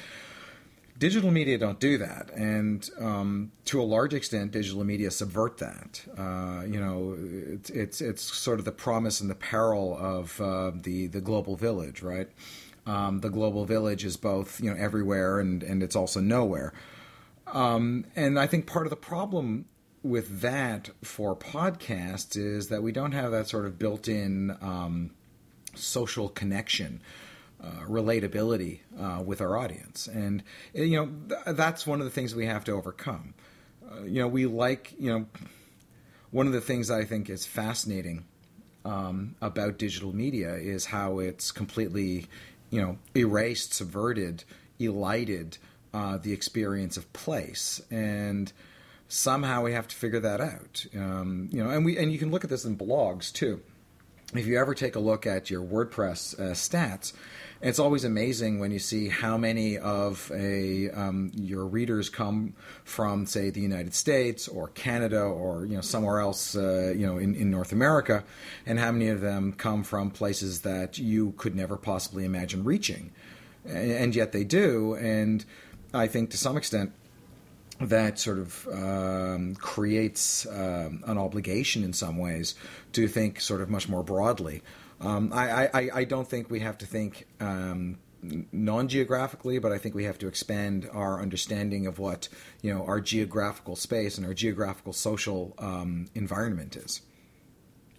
Digital 0.97 1.31
media 1.31 1.57
don't 1.57 1.79
do 1.79 1.97
that, 1.97 2.29
and 2.35 2.87
um, 2.99 3.51
to 3.65 3.81
a 3.81 3.83
large 3.83 4.13
extent, 4.13 4.51
digital 4.51 4.83
media 4.83 5.09
subvert 5.09 5.57
that. 5.57 5.99
Uh, 6.15 6.63
you 6.63 6.79
know, 6.79 7.17
it's, 7.53 7.71
it's 7.71 8.01
it's 8.01 8.21
sort 8.21 8.59
of 8.59 8.65
the 8.65 8.71
promise 8.71 9.19
and 9.19 9.27
the 9.27 9.35
peril 9.35 9.97
of 9.97 10.39
uh, 10.39 10.71
the 10.75 11.07
the 11.07 11.19
global 11.19 11.55
village, 11.55 12.03
right? 12.03 12.29
Um, 12.85 13.19
the 13.19 13.29
global 13.29 13.65
village 13.65 14.03
is 14.03 14.17
both 14.17 14.59
you 14.59 14.69
know 14.69 14.75
everywhere 14.77 15.39
and 15.39 15.61
and 15.63 15.83
it's 15.83 15.95
also 15.95 16.19
nowhere. 16.19 16.73
Um, 17.47 18.05
and 18.15 18.39
I 18.39 18.47
think 18.47 18.65
part 18.65 18.85
of 18.85 18.89
the 18.89 18.95
problem 18.95 19.65
with 20.03 20.41
that 20.41 20.89
for 21.03 21.35
podcasts 21.35 22.35
is 22.35 22.69
that 22.69 22.81
we 22.81 22.91
don't 22.91 23.11
have 23.11 23.31
that 23.31 23.47
sort 23.47 23.65
of 23.65 23.77
built-in 23.77 24.57
um, 24.61 25.11
social 25.75 26.29
connection. 26.29 27.01
Uh, 27.63 27.85
relatability 27.87 28.79
uh, 28.99 29.21
with 29.21 29.39
our 29.39 29.55
audience, 29.55 30.07
and 30.07 30.41
you 30.73 30.95
know 30.95 31.11
th- 31.29 31.55
that's 31.55 31.85
one 31.85 31.99
of 31.99 32.05
the 32.05 32.09
things 32.09 32.33
we 32.33 32.47
have 32.47 32.63
to 32.63 32.71
overcome. 32.71 33.35
Uh, 33.87 34.01
you 34.01 34.19
know, 34.19 34.27
we 34.27 34.47
like 34.47 34.95
you 34.97 35.11
know 35.11 35.27
one 36.31 36.47
of 36.47 36.53
the 36.53 36.61
things 36.61 36.89
I 36.89 37.03
think 37.03 37.29
is 37.29 37.45
fascinating 37.45 38.25
um, 38.83 39.35
about 39.41 39.77
digital 39.77 40.11
media 40.11 40.55
is 40.55 40.85
how 40.85 41.19
it's 41.19 41.51
completely 41.51 42.25
you 42.71 42.81
know, 42.81 42.97
erased, 43.15 43.73
subverted, 43.73 44.43
elided 44.79 45.59
uh, 45.93 46.17
the 46.17 46.33
experience 46.33 46.97
of 46.97 47.11
place, 47.13 47.81
and 47.91 48.51
somehow 49.07 49.61
we 49.61 49.73
have 49.73 49.87
to 49.89 49.95
figure 49.95 50.21
that 50.21 50.41
out. 50.41 50.85
Um, 50.95 51.49
you 51.51 51.63
know, 51.63 51.69
and 51.69 51.85
we 51.85 51.97
and 51.97 52.11
you 52.11 52.17
can 52.17 52.31
look 52.31 52.43
at 52.43 52.49
this 52.49 52.65
in 52.65 52.77
blogs 52.77 53.31
too. 53.31 53.61
If 54.33 54.47
you 54.47 54.57
ever 54.57 54.73
take 54.73 54.95
a 54.95 54.99
look 54.99 55.27
at 55.27 55.49
your 55.49 55.61
WordPress 55.61 56.39
uh, 56.39 56.43
stats, 56.53 57.11
it's 57.61 57.79
always 57.79 58.05
amazing 58.05 58.59
when 58.59 58.71
you 58.71 58.79
see 58.79 59.09
how 59.09 59.37
many 59.37 59.77
of 59.77 60.31
a 60.33 60.89
um, 60.91 61.31
your 61.35 61.65
readers 61.65 62.09
come 62.09 62.53
from, 62.85 63.25
say, 63.25 63.49
the 63.49 63.59
United 63.59 63.93
States 63.93 64.47
or 64.47 64.69
Canada 64.69 65.21
or 65.21 65.65
you 65.65 65.75
know 65.75 65.81
somewhere 65.81 66.19
else, 66.19 66.55
uh, 66.55 66.93
you 66.95 67.05
know, 67.05 67.17
in, 67.17 67.35
in 67.35 67.51
North 67.51 67.73
America, 67.73 68.23
and 68.65 68.79
how 68.79 68.93
many 68.93 69.09
of 69.09 69.19
them 69.19 69.51
come 69.51 69.83
from 69.83 70.09
places 70.09 70.61
that 70.61 70.97
you 70.97 71.33
could 71.33 71.53
never 71.53 71.75
possibly 71.75 72.23
imagine 72.23 72.63
reaching, 72.63 73.11
and 73.65 74.15
yet 74.15 74.31
they 74.31 74.45
do. 74.45 74.95
And 74.95 75.43
I 75.93 76.07
think 76.07 76.29
to 76.31 76.37
some 76.37 76.55
extent 76.55 76.93
that 77.89 78.19
sort 78.19 78.39
of 78.39 78.67
um, 78.71 79.55
creates 79.55 80.45
um, 80.47 81.03
an 81.07 81.17
obligation 81.17 81.83
in 81.83 81.93
some 81.93 82.17
ways 82.17 82.55
to 82.93 83.07
think 83.07 83.39
sort 83.39 83.61
of 83.61 83.69
much 83.69 83.89
more 83.89 84.03
broadly 84.03 84.61
um, 85.03 85.31
I, 85.33 85.67
I, 85.73 85.89
I 85.95 86.03
don't 86.03 86.27
think 86.27 86.49
we 86.49 86.59
have 86.59 86.77
to 86.79 86.85
think 86.85 87.25
um, 87.39 87.97
non-geographically, 88.21 89.57
but 89.59 89.71
I 89.71 89.77
think 89.77 89.95
we 89.95 90.03
have 90.03 90.19
to 90.19 90.27
expand 90.27 90.87
our 90.93 91.19
understanding 91.19 91.87
of 91.87 91.97
what 91.97 92.29
you 92.61 92.73
know 92.73 92.85
our 92.85 93.01
geographical 93.01 93.75
space 93.75 94.17
and 94.17 94.27
our 94.27 94.33
geographical 94.33 94.93
social 94.93 95.55
um, 95.57 96.07
environment 96.13 96.75
is. 96.75 97.01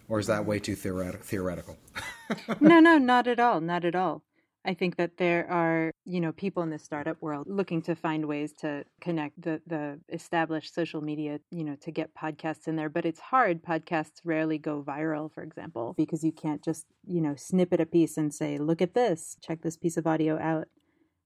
Or 0.09 0.19
is 0.19 0.27
that 0.27 0.45
way 0.45 0.59
too 0.59 0.75
theoretical? 0.75 1.77
no, 2.59 2.79
no, 2.79 2.97
not 2.97 3.25
at 3.25 3.39
all, 3.39 3.61
not 3.61 3.85
at 3.85 3.95
all. 3.95 4.21
I 4.65 4.73
think 4.73 4.95
that 4.95 5.17
there 5.17 5.49
are, 5.51 5.91
you 6.05 6.21
know, 6.21 6.31
people 6.31 6.63
in 6.63 6.69
the 6.69 6.79
startup 6.79 7.21
world 7.21 7.47
looking 7.49 7.81
to 7.83 7.95
find 7.95 8.25
ways 8.25 8.53
to 8.61 8.85
connect 9.01 9.41
the 9.41 9.61
the 9.67 9.99
established 10.09 10.73
social 10.73 11.01
media, 11.01 11.39
you 11.51 11.65
know, 11.65 11.75
to 11.81 11.91
get 11.91 12.15
podcasts 12.15 12.67
in 12.67 12.77
there, 12.77 12.89
but 12.89 13.05
it's 13.05 13.19
hard. 13.19 13.61
Podcasts 13.61 14.21
rarely 14.23 14.57
go 14.57 14.81
viral, 14.81 15.31
for 15.31 15.43
example, 15.43 15.93
because 15.97 16.23
you 16.23 16.31
can't 16.31 16.63
just, 16.63 16.85
you 17.05 17.19
know, 17.19 17.35
snippet 17.35 17.81
a 17.81 17.85
piece 17.85 18.15
and 18.17 18.33
say, 18.33 18.57
"Look 18.57 18.81
at 18.81 18.93
this, 18.93 19.37
check 19.41 19.61
this 19.61 19.75
piece 19.75 19.97
of 19.97 20.07
audio 20.07 20.39
out." 20.39 20.67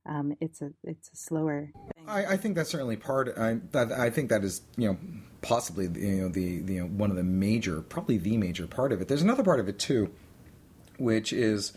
Um, 0.07 0.35
it's 0.39 0.61
a 0.61 0.71
it's 0.83 1.09
a 1.13 1.15
slower. 1.15 1.69
Thing. 1.73 2.05
I, 2.07 2.25
I 2.25 2.37
think 2.37 2.55
that's 2.55 2.71
certainly 2.71 2.95
part. 2.95 3.37
I 3.37 3.59
that 3.71 3.91
I 3.91 4.09
think 4.09 4.29
that 4.29 4.43
is 4.43 4.61
you 4.77 4.89
know 4.89 4.97
possibly 5.41 5.85
you 5.85 6.21
know 6.21 6.29
the, 6.29 6.61
the 6.61 6.73
you 6.73 6.79
know 6.81 6.87
one 6.87 7.11
of 7.11 7.17
the 7.17 7.23
major, 7.23 7.81
probably 7.81 8.17
the 8.17 8.37
major 8.37 8.65
part 8.65 8.91
of 8.91 9.01
it. 9.01 9.07
There's 9.07 9.21
another 9.21 9.43
part 9.43 9.59
of 9.59 9.67
it 9.67 9.77
too, 9.77 10.11
which 10.97 11.31
is 11.31 11.73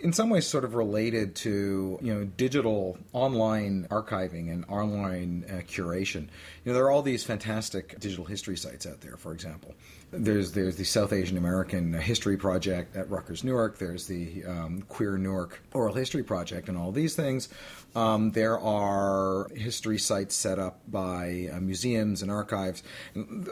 in 0.00 0.12
some 0.12 0.30
ways 0.30 0.46
sort 0.46 0.64
of 0.64 0.74
related 0.74 1.34
to 1.34 1.98
you 2.02 2.14
know 2.14 2.24
digital 2.24 2.98
online 3.12 3.86
archiving 3.90 4.52
and 4.52 4.64
online 4.66 5.44
uh, 5.48 5.62
curation. 5.62 6.22
You 6.22 6.66
know 6.66 6.74
there 6.74 6.84
are 6.84 6.90
all 6.90 7.02
these 7.02 7.24
fantastic 7.24 7.98
digital 7.98 8.24
history 8.24 8.56
sites 8.56 8.86
out 8.86 9.00
there. 9.00 9.16
For 9.16 9.32
example, 9.32 9.74
there's 10.10 10.52
there's 10.52 10.76
the 10.76 10.84
South 10.84 11.12
Asian 11.12 11.36
American 11.36 11.92
History 11.92 12.36
Project 12.36 12.96
at 12.96 13.10
Rutgers 13.10 13.44
Newark. 13.44 13.78
There's 13.78 14.06
the 14.06 14.44
um, 14.44 14.82
Queer 14.88 15.18
Newark 15.18 15.62
Oral 15.72 15.94
History 15.94 16.22
Project, 16.22 16.68
and 16.68 16.76
all 16.76 16.92
these 16.92 17.14
things. 17.14 17.48
Um, 17.94 18.32
there 18.32 18.58
are 18.58 19.48
history 19.54 19.98
sites 19.98 20.34
set 20.34 20.58
up 20.58 20.80
by 20.88 21.50
uh, 21.52 21.60
museums 21.60 22.22
and 22.22 22.30
archives. 22.30 22.82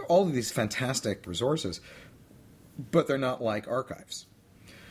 All 0.08 0.26
of 0.26 0.32
these 0.32 0.50
fantastic 0.50 1.26
resources, 1.26 1.80
but 2.90 3.06
they're 3.06 3.18
not 3.18 3.42
like 3.42 3.66
archives 3.68 4.26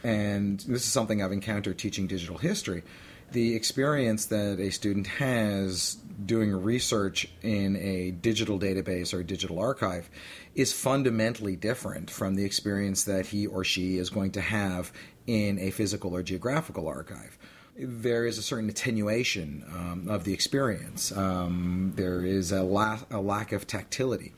and 0.04 0.60
this 0.62 0.86
is 0.86 0.92
something 0.92 1.22
I've 1.22 1.32
encountered 1.32 1.78
teaching 1.78 2.08
digital 2.08 2.38
history. 2.38 2.84
The 3.32 3.56
experience 3.56 4.26
that 4.26 4.60
a 4.60 4.70
student 4.70 5.08
has 5.08 5.96
doing 6.26 6.52
research 6.52 7.28
in 7.42 7.76
a 7.78 8.12
digital 8.12 8.60
database 8.60 9.14
or 9.14 9.22
a 9.22 9.24
digital 9.24 9.60
archive 9.60 10.10
is 10.54 10.72
fundamentally 10.72 11.56
different 11.56 12.12
from 12.12 12.36
the 12.36 12.46
experience 12.46 13.06
that 13.06 13.28
he 13.28 13.48
or 13.48 13.64
she 13.64 13.98
is 13.98 14.10
going 14.10 14.32
to 14.32 14.42
have 14.42 14.92
in 15.26 15.58
a 15.58 15.72
physical 15.72 16.16
or 16.16 16.22
geographical 16.22 16.88
archive 16.88 17.38
there 17.76 18.26
is 18.26 18.38
a 18.38 18.42
certain 18.42 18.70
attenuation 18.70 19.64
um, 19.74 20.08
of 20.08 20.24
the 20.24 20.34
experience. 20.34 21.12
Um, 21.12 21.94
there 21.96 22.24
is 22.24 22.52
a, 22.52 22.64
la- 22.64 23.00
a, 23.10 23.20
lack 23.20 23.52
of 23.52 23.66
tactility. 23.66 24.34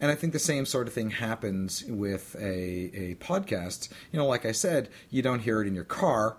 And 0.00 0.10
I 0.10 0.14
think 0.14 0.32
the 0.32 0.38
same 0.38 0.64
sort 0.64 0.86
of 0.86 0.94
thing 0.94 1.10
happens 1.10 1.84
with 1.84 2.34
a, 2.36 2.42
a 2.42 3.14
podcast. 3.16 3.90
You 4.12 4.18
know, 4.18 4.26
like 4.26 4.46
I 4.46 4.52
said, 4.52 4.88
you 5.10 5.20
don't 5.20 5.40
hear 5.40 5.60
it 5.60 5.66
in 5.66 5.74
your 5.74 5.84
car. 5.84 6.36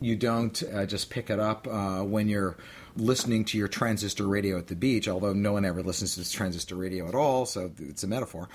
You 0.00 0.16
don't 0.16 0.60
uh, 0.74 0.86
just 0.86 1.10
pick 1.10 1.30
it 1.30 1.38
up 1.38 1.68
uh, 1.70 2.00
when 2.02 2.28
you're 2.28 2.56
listening 2.96 3.44
to 3.46 3.58
your 3.58 3.68
transistor 3.68 4.26
radio 4.26 4.58
at 4.58 4.66
the 4.66 4.74
beach, 4.74 5.08
although 5.08 5.32
no 5.32 5.52
one 5.52 5.64
ever 5.64 5.82
listens 5.82 6.14
to 6.14 6.20
this 6.20 6.32
transistor 6.32 6.74
radio 6.74 7.06
at 7.06 7.14
all, 7.14 7.46
so 7.46 7.70
it's 7.78 8.02
a 8.02 8.08
metaphor. 8.08 8.48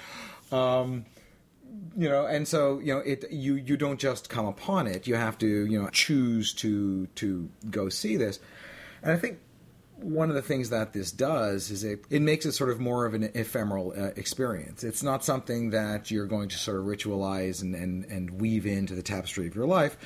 Um, 0.51 1.05
you 1.97 2.09
know, 2.09 2.25
and 2.25 2.47
so 2.47 2.79
you 2.79 2.93
know, 2.93 2.99
it 2.99 3.31
you 3.31 3.55
you 3.55 3.77
don't 3.77 3.99
just 3.99 4.29
come 4.29 4.45
upon 4.45 4.87
it. 4.87 5.07
You 5.07 5.15
have 5.15 5.37
to 5.39 5.47
you 5.47 5.81
know 5.81 5.89
choose 5.89 6.53
to 6.55 7.07
to 7.07 7.49
go 7.69 7.89
see 7.89 8.17
this, 8.17 8.39
and 9.01 9.11
I 9.11 9.17
think 9.17 9.39
one 9.97 10.29
of 10.29 10.35
the 10.35 10.41
things 10.41 10.69
that 10.69 10.93
this 10.93 11.11
does 11.11 11.71
is 11.71 11.83
it, 11.83 12.05
it 12.09 12.21
makes 12.21 12.45
it 12.45 12.51
sort 12.51 12.69
of 12.69 12.79
more 12.79 13.05
of 13.05 13.13
an 13.13 13.23
ephemeral 13.33 13.93
uh, 13.97 14.11
experience. 14.15 14.83
It's 14.83 15.01
not 15.01 15.23
something 15.23 15.69
that 15.71 16.11
you're 16.11 16.25
going 16.27 16.49
to 16.49 16.57
sort 16.57 16.77
of 16.77 16.85
ritualize 16.85 17.61
and, 17.61 17.75
and, 17.75 18.05
and 18.05 18.41
weave 18.41 18.65
into 18.65 18.93
the 18.93 19.01
tapestry 19.01 19.47
of 19.47 19.55
your 19.55 19.65
life. 19.65 19.97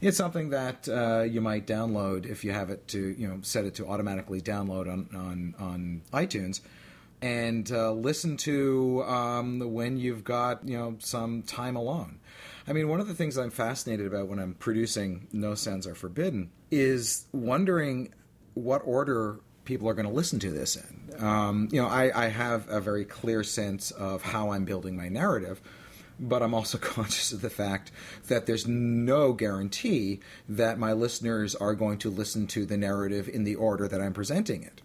It's 0.00 0.16
something 0.16 0.50
that 0.50 0.88
uh, 0.88 1.22
you 1.22 1.40
might 1.40 1.66
download 1.66 2.26
if 2.26 2.44
you 2.44 2.52
have 2.52 2.70
it 2.70 2.86
to, 2.88 3.14
you 3.18 3.26
know, 3.26 3.38
set 3.42 3.64
it 3.64 3.74
to 3.76 3.86
automatically 3.88 4.40
download 4.40 4.90
on, 4.92 5.08
on, 5.14 5.54
on 5.58 6.02
iTunes. 6.12 6.60
and 7.20 7.70
uh, 7.72 7.92
listen 7.92 8.36
to 8.36 9.02
um, 9.04 9.60
when 9.72 9.96
you've 9.96 10.24
got 10.24 10.66
you 10.68 10.76
know 10.76 10.96
some 10.98 11.42
time 11.42 11.76
alone. 11.76 12.20
I 12.66 12.72
mean, 12.72 12.88
one 12.88 13.00
of 13.00 13.08
the 13.08 13.14
things 13.14 13.36
I'm 13.36 13.50
fascinated 13.50 14.06
about 14.06 14.28
when 14.28 14.38
I'm 14.38 14.54
producing 14.54 15.26
No 15.32 15.54
Sounds 15.54 15.86
Are 15.86 15.94
Forbidden 15.94 16.50
is 16.70 17.26
wondering 17.32 18.12
what 18.58 18.82
order 18.84 19.40
people 19.64 19.88
are 19.88 19.94
going 19.94 20.08
to 20.08 20.12
listen 20.12 20.38
to 20.40 20.50
this 20.50 20.76
in. 20.76 21.24
Um, 21.24 21.68
you 21.70 21.80
know, 21.80 21.88
I, 21.88 22.24
I 22.24 22.28
have 22.28 22.68
a 22.68 22.80
very 22.80 23.04
clear 23.04 23.44
sense 23.44 23.90
of 23.90 24.22
how 24.22 24.50
I'm 24.50 24.64
building 24.64 24.96
my 24.96 25.08
narrative 25.08 25.60
but 26.20 26.42
I'm 26.42 26.54
also 26.54 26.78
conscious 26.78 27.32
of 27.32 27.40
the 27.40 27.50
fact 27.50 27.92
that 28.26 28.46
there's 28.46 28.66
no 28.66 29.32
guarantee 29.32 30.20
that 30.48 30.78
my 30.78 30.92
listeners 30.92 31.54
are 31.54 31.74
going 31.74 31.98
to 31.98 32.10
listen 32.10 32.46
to 32.48 32.66
the 32.66 32.76
narrative 32.76 33.28
in 33.28 33.44
the 33.44 33.54
order 33.54 33.88
that 33.88 34.00
I'm 34.00 34.12
presenting 34.12 34.62
it. 34.62 34.82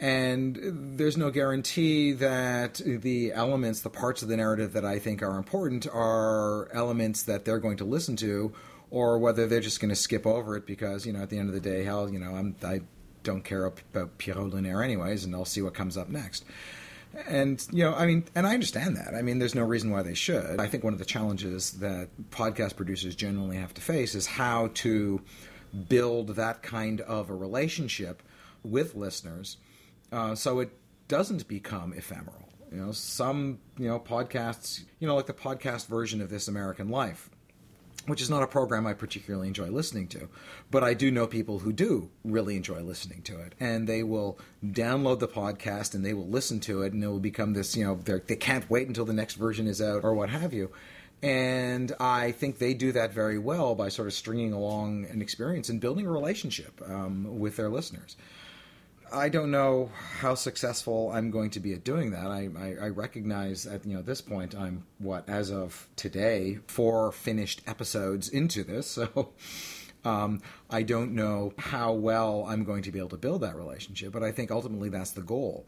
And 0.00 0.58
there's 0.98 1.16
no 1.16 1.30
guarantee 1.30 2.12
that 2.12 2.80
the 2.84 3.32
elements, 3.32 3.80
the 3.80 3.90
parts 3.90 4.22
of 4.22 4.28
the 4.28 4.36
narrative 4.36 4.72
that 4.72 4.84
I 4.84 4.98
think 4.98 5.22
are 5.22 5.38
important, 5.38 5.86
are 5.86 6.68
elements 6.72 7.22
that 7.24 7.44
they're 7.44 7.60
going 7.60 7.76
to 7.76 7.84
listen 7.84 8.16
to, 8.16 8.52
or 8.90 9.18
whether 9.18 9.46
they're 9.46 9.60
just 9.60 9.80
going 9.80 9.90
to 9.90 9.96
skip 9.96 10.26
over 10.26 10.56
it 10.56 10.66
because, 10.66 11.06
you 11.06 11.12
know, 11.12 11.22
at 11.22 11.30
the 11.30 11.38
end 11.38 11.48
of 11.48 11.54
the 11.54 11.60
day, 11.60 11.84
hell, 11.84 12.10
you 12.10 12.18
know, 12.18 12.34
I'm, 12.34 12.56
I 12.64 12.80
don't 13.24 13.42
care 13.42 13.64
about 13.64 14.18
Pierrot 14.18 14.52
Lunaire 14.52 14.84
anyways, 14.84 15.24
and 15.24 15.34
I'll 15.34 15.44
see 15.44 15.62
what 15.62 15.74
comes 15.74 15.96
up 15.96 16.08
next. 16.08 16.44
And, 17.26 17.64
you 17.72 17.84
know, 17.84 17.94
I 17.94 18.06
mean, 18.06 18.24
and 18.34 18.46
I 18.46 18.54
understand 18.54 18.96
that. 18.96 19.14
I 19.14 19.22
mean, 19.22 19.38
there's 19.38 19.54
no 19.54 19.62
reason 19.62 19.90
why 19.90 20.02
they 20.02 20.14
should. 20.14 20.60
I 20.60 20.66
think 20.66 20.84
one 20.84 20.92
of 20.92 20.98
the 20.98 21.04
challenges 21.04 21.72
that 21.72 22.08
podcast 22.30 22.76
producers 22.76 23.14
generally 23.14 23.56
have 23.56 23.74
to 23.74 23.80
face 23.80 24.14
is 24.14 24.26
how 24.26 24.70
to 24.74 25.20
build 25.88 26.28
that 26.36 26.62
kind 26.62 27.00
of 27.00 27.30
a 27.30 27.34
relationship 27.34 28.22
with 28.62 28.94
listeners 28.94 29.58
uh, 30.14 30.34
so 30.34 30.60
it 30.60 30.70
doesn't 31.08 31.48
become 31.48 31.92
ephemeral. 31.92 32.48
You 32.70 32.78
know, 32.78 32.92
some 32.92 33.58
you 33.78 33.88
know 33.88 33.98
podcasts, 33.98 34.84
you 34.98 35.06
know, 35.06 35.16
like 35.16 35.26
the 35.26 35.32
podcast 35.32 35.86
version 35.86 36.20
of 36.20 36.30
This 36.30 36.48
American 36.48 36.88
Life, 36.88 37.30
which 38.06 38.20
is 38.20 38.30
not 38.30 38.42
a 38.42 38.46
program 38.46 38.86
I 38.86 38.92
particularly 38.92 39.48
enjoy 39.48 39.68
listening 39.68 40.08
to, 40.08 40.28
but 40.70 40.84
I 40.84 40.94
do 40.94 41.10
know 41.10 41.26
people 41.26 41.60
who 41.60 41.72
do 41.72 42.10
really 42.24 42.56
enjoy 42.56 42.80
listening 42.80 43.22
to 43.22 43.40
it, 43.40 43.54
and 43.60 43.88
they 43.88 44.02
will 44.02 44.38
download 44.64 45.20
the 45.20 45.28
podcast 45.28 45.94
and 45.94 46.04
they 46.04 46.14
will 46.14 46.28
listen 46.28 46.60
to 46.60 46.82
it, 46.82 46.92
and 46.92 47.02
it 47.02 47.08
will 47.08 47.20
become 47.20 47.52
this, 47.52 47.76
you 47.76 47.84
know, 47.84 47.94
they 47.96 48.36
can't 48.36 48.68
wait 48.70 48.88
until 48.88 49.04
the 49.04 49.12
next 49.12 49.34
version 49.34 49.66
is 49.66 49.80
out 49.80 50.04
or 50.04 50.14
what 50.14 50.30
have 50.30 50.52
you. 50.52 50.70
And 51.22 51.92
I 51.98 52.32
think 52.32 52.58
they 52.58 52.74
do 52.74 52.92
that 52.92 53.14
very 53.14 53.38
well 53.38 53.74
by 53.74 53.88
sort 53.88 54.08
of 54.08 54.14
stringing 54.14 54.52
along 54.52 55.06
an 55.06 55.22
experience 55.22 55.70
and 55.70 55.80
building 55.80 56.06
a 56.06 56.10
relationship 56.10 56.82
um, 56.86 57.38
with 57.38 57.56
their 57.56 57.70
listeners. 57.70 58.16
I 59.12 59.28
don't 59.28 59.50
know 59.50 59.90
how 60.20 60.34
successful 60.34 61.10
I'm 61.12 61.30
going 61.30 61.50
to 61.50 61.60
be 61.60 61.72
at 61.72 61.84
doing 61.84 62.10
that. 62.10 62.26
I, 62.26 62.48
I, 62.58 62.86
I, 62.86 62.88
recognize 62.88 63.66
at 63.66 63.86
you 63.86 63.94
know 63.94 64.02
this 64.02 64.20
point 64.20 64.54
I'm 64.54 64.84
what 64.98 65.28
as 65.28 65.50
of 65.50 65.88
today 65.96 66.58
four 66.66 67.12
finished 67.12 67.62
episodes 67.66 68.28
into 68.28 68.64
this, 68.64 68.86
so 68.90 69.32
um, 70.04 70.42
I 70.70 70.82
don't 70.82 71.12
know 71.12 71.52
how 71.58 71.92
well 71.92 72.44
I'm 72.48 72.64
going 72.64 72.82
to 72.82 72.92
be 72.92 72.98
able 72.98 73.10
to 73.10 73.16
build 73.16 73.42
that 73.42 73.56
relationship. 73.56 74.12
But 74.12 74.22
I 74.22 74.32
think 74.32 74.50
ultimately 74.50 74.88
that's 74.88 75.12
the 75.12 75.22
goal, 75.22 75.66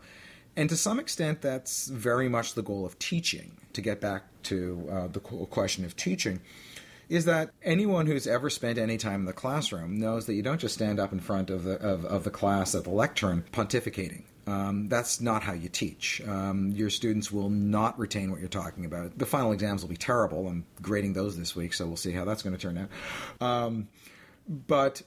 and 0.57 0.69
to 0.69 0.77
some 0.77 0.99
extent 0.99 1.43
that's 1.43 1.89
very 1.89 2.29
much 2.29 2.55
the 2.55 2.63
goal 2.63 2.85
of 2.85 2.99
teaching. 2.99 3.53
To 3.75 3.83
get 3.83 4.01
back 4.01 4.25
to 4.45 4.89
uh, 4.91 5.09
the 5.09 5.21
question 5.21 5.85
of 5.85 5.97
teaching 5.97 6.41
is 7.09 7.25
that 7.27 7.51
anyone 7.63 8.07
who's 8.07 8.27
ever 8.27 8.51
spent 8.51 8.79
any 8.79 8.99
time 8.99 9.21
in 9.21 9.27
the 9.27 9.33
classroom 9.33 9.99
knows 9.99 10.27
that 10.27 10.35
you 10.35 10.43
don't 10.43 10.61
just 10.61 10.75
stand 10.75 10.99
up 10.99 11.13
in 11.13 11.21
front 11.21 11.51
of 11.51 11.65
the, 11.65 11.77
of, 11.77 12.05
of 12.05 12.25
the 12.25 12.31
class 12.31 12.75
at 12.75 12.85
the 12.85 12.91
lectern 12.91 13.45
pontificating. 13.53 14.25
Um, 14.49 14.89
that's 14.89 15.21
not 15.21 15.43
how 15.43 15.55
you 15.55 15.69
teach. 15.69 16.23
Um, 16.27 16.71
your 16.71 16.89
students 16.89 17.33
will 17.33 17.51
not 17.51 17.99
retain 17.99 18.31
what 18.31 18.39
you're 18.39 18.49
talking 18.49 18.85
about. 18.85 19.19
The 19.19 19.27
final 19.27 19.51
exams 19.53 19.83
will 19.83 19.89
be 19.89 19.97
terrible. 19.97 20.47
I'm 20.47 20.65
grading 20.81 21.15
those 21.15 21.37
this 21.37 21.57
week, 21.57 21.75
so 21.75 21.87
we'll 21.87 21.97
see 21.97 22.13
how 22.13 22.25
that's 22.25 22.43
going 22.43 22.55
to 22.55 22.63
turn 22.63 22.79
out. 22.79 23.45
Um, 23.45 23.89
but 24.49 25.03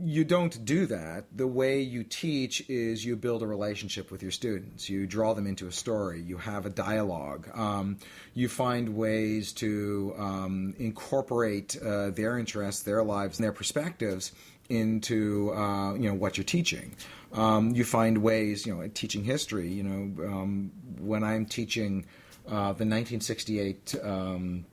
you 0.00 0.24
don't 0.24 0.64
do 0.64 0.86
that. 0.86 1.24
The 1.36 1.46
way 1.46 1.80
you 1.80 2.04
teach 2.04 2.68
is 2.68 3.04
you 3.04 3.16
build 3.16 3.42
a 3.42 3.46
relationship 3.46 4.10
with 4.10 4.22
your 4.22 4.30
students. 4.30 4.88
You 4.88 5.06
draw 5.06 5.34
them 5.34 5.46
into 5.46 5.66
a 5.66 5.72
story. 5.72 6.20
You 6.20 6.36
have 6.38 6.66
a 6.66 6.70
dialogue. 6.70 7.48
Um, 7.54 7.98
you 8.34 8.48
find 8.48 8.96
ways 8.96 9.52
to 9.54 10.14
um, 10.16 10.74
incorporate 10.78 11.76
uh, 11.82 12.10
their 12.10 12.38
interests, 12.38 12.82
their 12.82 13.02
lives, 13.02 13.38
and 13.38 13.44
their 13.44 13.52
perspectives 13.52 14.32
into 14.68 15.52
uh, 15.54 15.94
you 15.94 16.08
know 16.08 16.14
what 16.14 16.36
you're 16.36 16.44
teaching. 16.44 16.94
Um, 17.32 17.70
you 17.74 17.84
find 17.84 18.18
ways, 18.18 18.66
you 18.66 18.74
know, 18.74 18.86
teaching 18.88 19.24
history. 19.24 19.68
You 19.68 19.82
know, 19.82 20.26
um, 20.26 20.70
when 20.98 21.24
I'm 21.24 21.44
teaching 21.46 22.06
uh, 22.46 22.72
the 22.72 22.86
1968 22.86 23.96
um, 24.04 24.64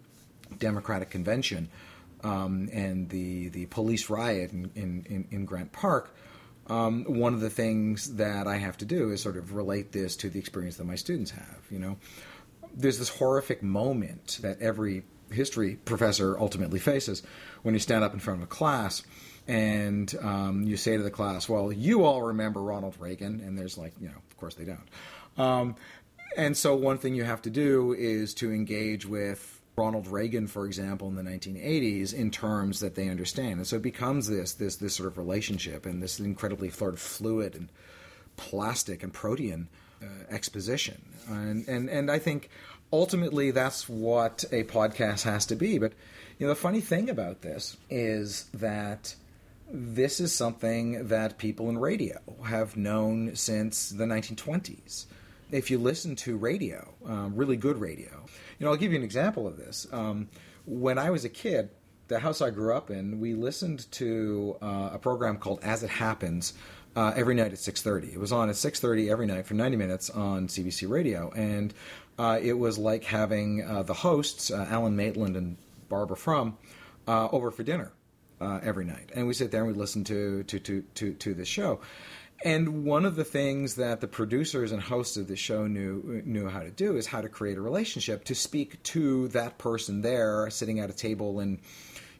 Democratic 0.60 1.10
Convention 1.10 1.70
um, 2.26 2.70
and 2.74 3.08
the 3.10 3.50
the 3.50 3.68
police 3.68 4.10
riot 4.10 4.52
in 4.52 4.72
in, 4.76 5.28
in 5.30 5.46
Grant 5.46 5.72
Park. 5.72 6.16
Um, 6.68 7.04
one 7.04 7.36
of 7.36 7.42
the 7.42 7.50
things 7.52 8.16
that 8.16 8.48
I 8.48 8.58
have 8.58 8.78
to 8.78 8.86
do 8.86 9.12
is 9.12 9.22
sort 9.22 9.38
of 9.38 9.54
relate 9.54 9.92
this 9.92 10.16
to 10.18 10.30
the 10.32 10.40
experience 10.40 10.78
that 10.78 10.86
my 10.86 10.96
students 10.96 11.30
have. 11.30 11.60
You 11.70 11.78
know, 11.78 11.98
there's 12.76 12.98
this 12.98 13.10
horrific 13.10 13.62
moment 13.62 14.40
that 14.42 14.60
every 14.60 15.04
history 15.30 15.76
professor 15.86 16.38
ultimately 16.40 16.80
faces 16.80 17.22
when 17.62 17.76
you 17.76 17.80
stand 17.80 18.04
up 18.04 18.14
in 18.14 18.20
front 18.20 18.40
of 18.40 18.44
a 18.44 18.48
class 18.48 19.04
and 19.48 20.14
um, 20.22 20.64
you 20.64 20.76
say 20.76 20.98
to 20.98 21.04
the 21.04 21.12
class, 21.12 21.48
"Well, 21.48 21.72
you 21.72 22.04
all 22.04 22.24
remember 22.24 22.62
Ronald 22.62 22.96
Reagan," 23.00 23.42
and 23.42 23.56
there's 23.56 23.78
like, 23.78 23.94
you 24.02 24.08
know, 24.08 24.18
of 24.32 24.38
course 24.38 24.56
they 24.56 24.66
don't. 24.66 24.90
Um, 25.38 25.76
and 26.36 26.58
so 26.58 26.76
one 26.76 26.98
thing 26.98 27.14
you 27.14 27.24
have 27.24 27.44
to 27.44 27.52
do 27.52 27.94
is 27.94 28.34
to 28.36 28.52
engage 28.52 29.06
with 29.06 29.55
Ronald 29.78 30.08
Reagan, 30.08 30.48
for 30.48 30.66
example, 30.66 31.08
in 31.08 31.16
the 31.16 31.22
1980s, 31.22 32.14
in 32.14 32.32
terms 32.32 32.80
that 32.80 32.96
they 32.96 33.10
understand, 33.10 33.58
and 33.58 33.68
so 33.68 33.76
it 33.76 33.82
becomes 33.82 34.28
this 34.28 34.54
this 34.54 34.78
this 34.78 34.96
sort 34.96 35.08
of 35.08 35.18
relationship 35.18 35.86
and 35.86 36.02
this 36.02 36.20
incredibly 36.20 36.70
sort 36.70 36.94
of 36.94 37.00
fluid 37.00 37.56
and 37.56 37.70
plastic 38.38 39.04
and 39.04 39.14
protean 39.14 39.68
uh, 40.02 40.06
exposition, 40.30 41.02
and 41.28 41.68
and 41.68 41.90
and 41.90 42.10
I 42.10 42.20
think 42.20 42.50
ultimately 42.94 43.52
that's 43.52 43.90
what 43.90 44.46
a 44.52 44.64
podcast 44.64 45.24
has 45.24 45.46
to 45.48 45.56
be. 45.56 45.78
But 45.78 45.94
you 46.38 46.48
know, 46.48 46.54
the 46.54 46.60
funny 46.60 46.82
thing 46.82 47.10
about 47.10 47.42
this 47.42 47.78
is 47.90 48.46
that 48.54 49.16
this 49.70 50.20
is 50.20 50.34
something 50.34 51.08
that 51.08 51.38
people 51.38 51.70
in 51.70 51.78
radio 51.78 52.20
have 52.46 52.78
known 52.78 53.36
since 53.36 53.90
the 53.90 54.06
1920s. 54.06 55.06
If 55.52 55.70
you 55.72 55.78
listen 55.78 56.16
to 56.18 56.38
radio, 56.38 56.94
um, 57.06 57.36
really 57.36 57.58
good 57.58 57.80
radio, 57.80 58.26
you 58.60 58.66
know, 58.66 58.72
I'll 58.72 58.78
give 58.78 58.92
you 58.92 58.98
an 58.98 59.04
example 59.04 59.48
of 59.48 59.58
this. 59.58 59.88
Um, 59.92 60.30
when 60.66 60.98
I 60.98 61.10
was 61.10 61.26
a 61.26 61.30
kid, 61.30 61.70
the 62.08 62.20
house 62.20 62.42
I 62.42 62.50
grew 62.50 62.74
up 62.74 62.90
in, 62.90 63.20
we 63.20 63.34
listened 63.34 63.92
to 63.94 64.58
uh, 64.62 64.92
a 64.94 65.00
program 65.00 65.38
called 65.38 65.60
As 65.64 65.84
It 65.84 65.90
Happens 65.90 66.54
uh, 66.96 67.14
every 67.16 67.36
night 67.36 67.52
at 67.52 67.58
6.30. 67.58 68.14
It 68.14 68.20
was 68.20 68.32
on 68.32 68.50
at 68.50 68.56
6.30 68.56 69.12
every 69.12 69.26
night 69.26 69.46
for 69.46 69.54
90 69.54 69.78
minutes 69.78 70.10
on 70.10 70.48
CBC 70.48 70.90
Radio. 70.90 71.32
And 71.32 71.74
uh, 72.18 72.40
it 72.42 72.54
was 72.54 72.78
like 72.78 73.04
having 73.04 73.64
uh, 73.64 73.84
the 73.84 73.94
hosts, 73.94 74.52
uh, 74.52 74.68
Alan 74.70 74.96
Maitland 74.96 75.36
and 75.36 75.58
Barbara 75.90 76.18
Frum, 76.18 76.58
uh, 77.08 77.28
over 77.32 77.52
for 77.52 77.64
dinner 77.64 77.92
every 78.64 78.86
night. 78.86 79.10
And 79.16 79.26
we 79.26 79.34
sit 79.34 79.50
there 79.50 79.64
and 79.64 79.74
we 79.74 79.78
listen 79.78 80.04
to, 80.04 80.44
to, 80.44 80.60
to, 80.60 80.82
to, 80.96 81.14
to 81.14 81.34
this 81.34 81.48
show. 81.48 81.82
And 82.44 82.84
one 82.84 83.06
of 83.06 83.16
the 83.16 83.24
things 83.24 83.76
that 83.76 84.02
the 84.02 84.08
producers 84.08 84.72
and 84.72 84.82
hosts 84.82 85.18
of 85.18 85.28
the 85.28 85.36
show 85.36 85.68
knew 85.68 86.22
knew 86.26 86.48
how 86.50 86.62
to 86.62 86.72
do 86.72 86.96
is 86.98 87.08
how 87.08 87.22
to 87.22 87.30
create 87.30 87.58
a 87.58 87.62
relationship 87.62 88.24
to 88.26 88.36
speak 88.36 88.82
to 88.84 89.30
that 89.30 89.58
person 89.58 90.02
there 90.02 90.50
sitting 90.50 90.80
at 90.80 90.90
a 90.90 90.94
table 90.94 91.40
in 91.40 91.60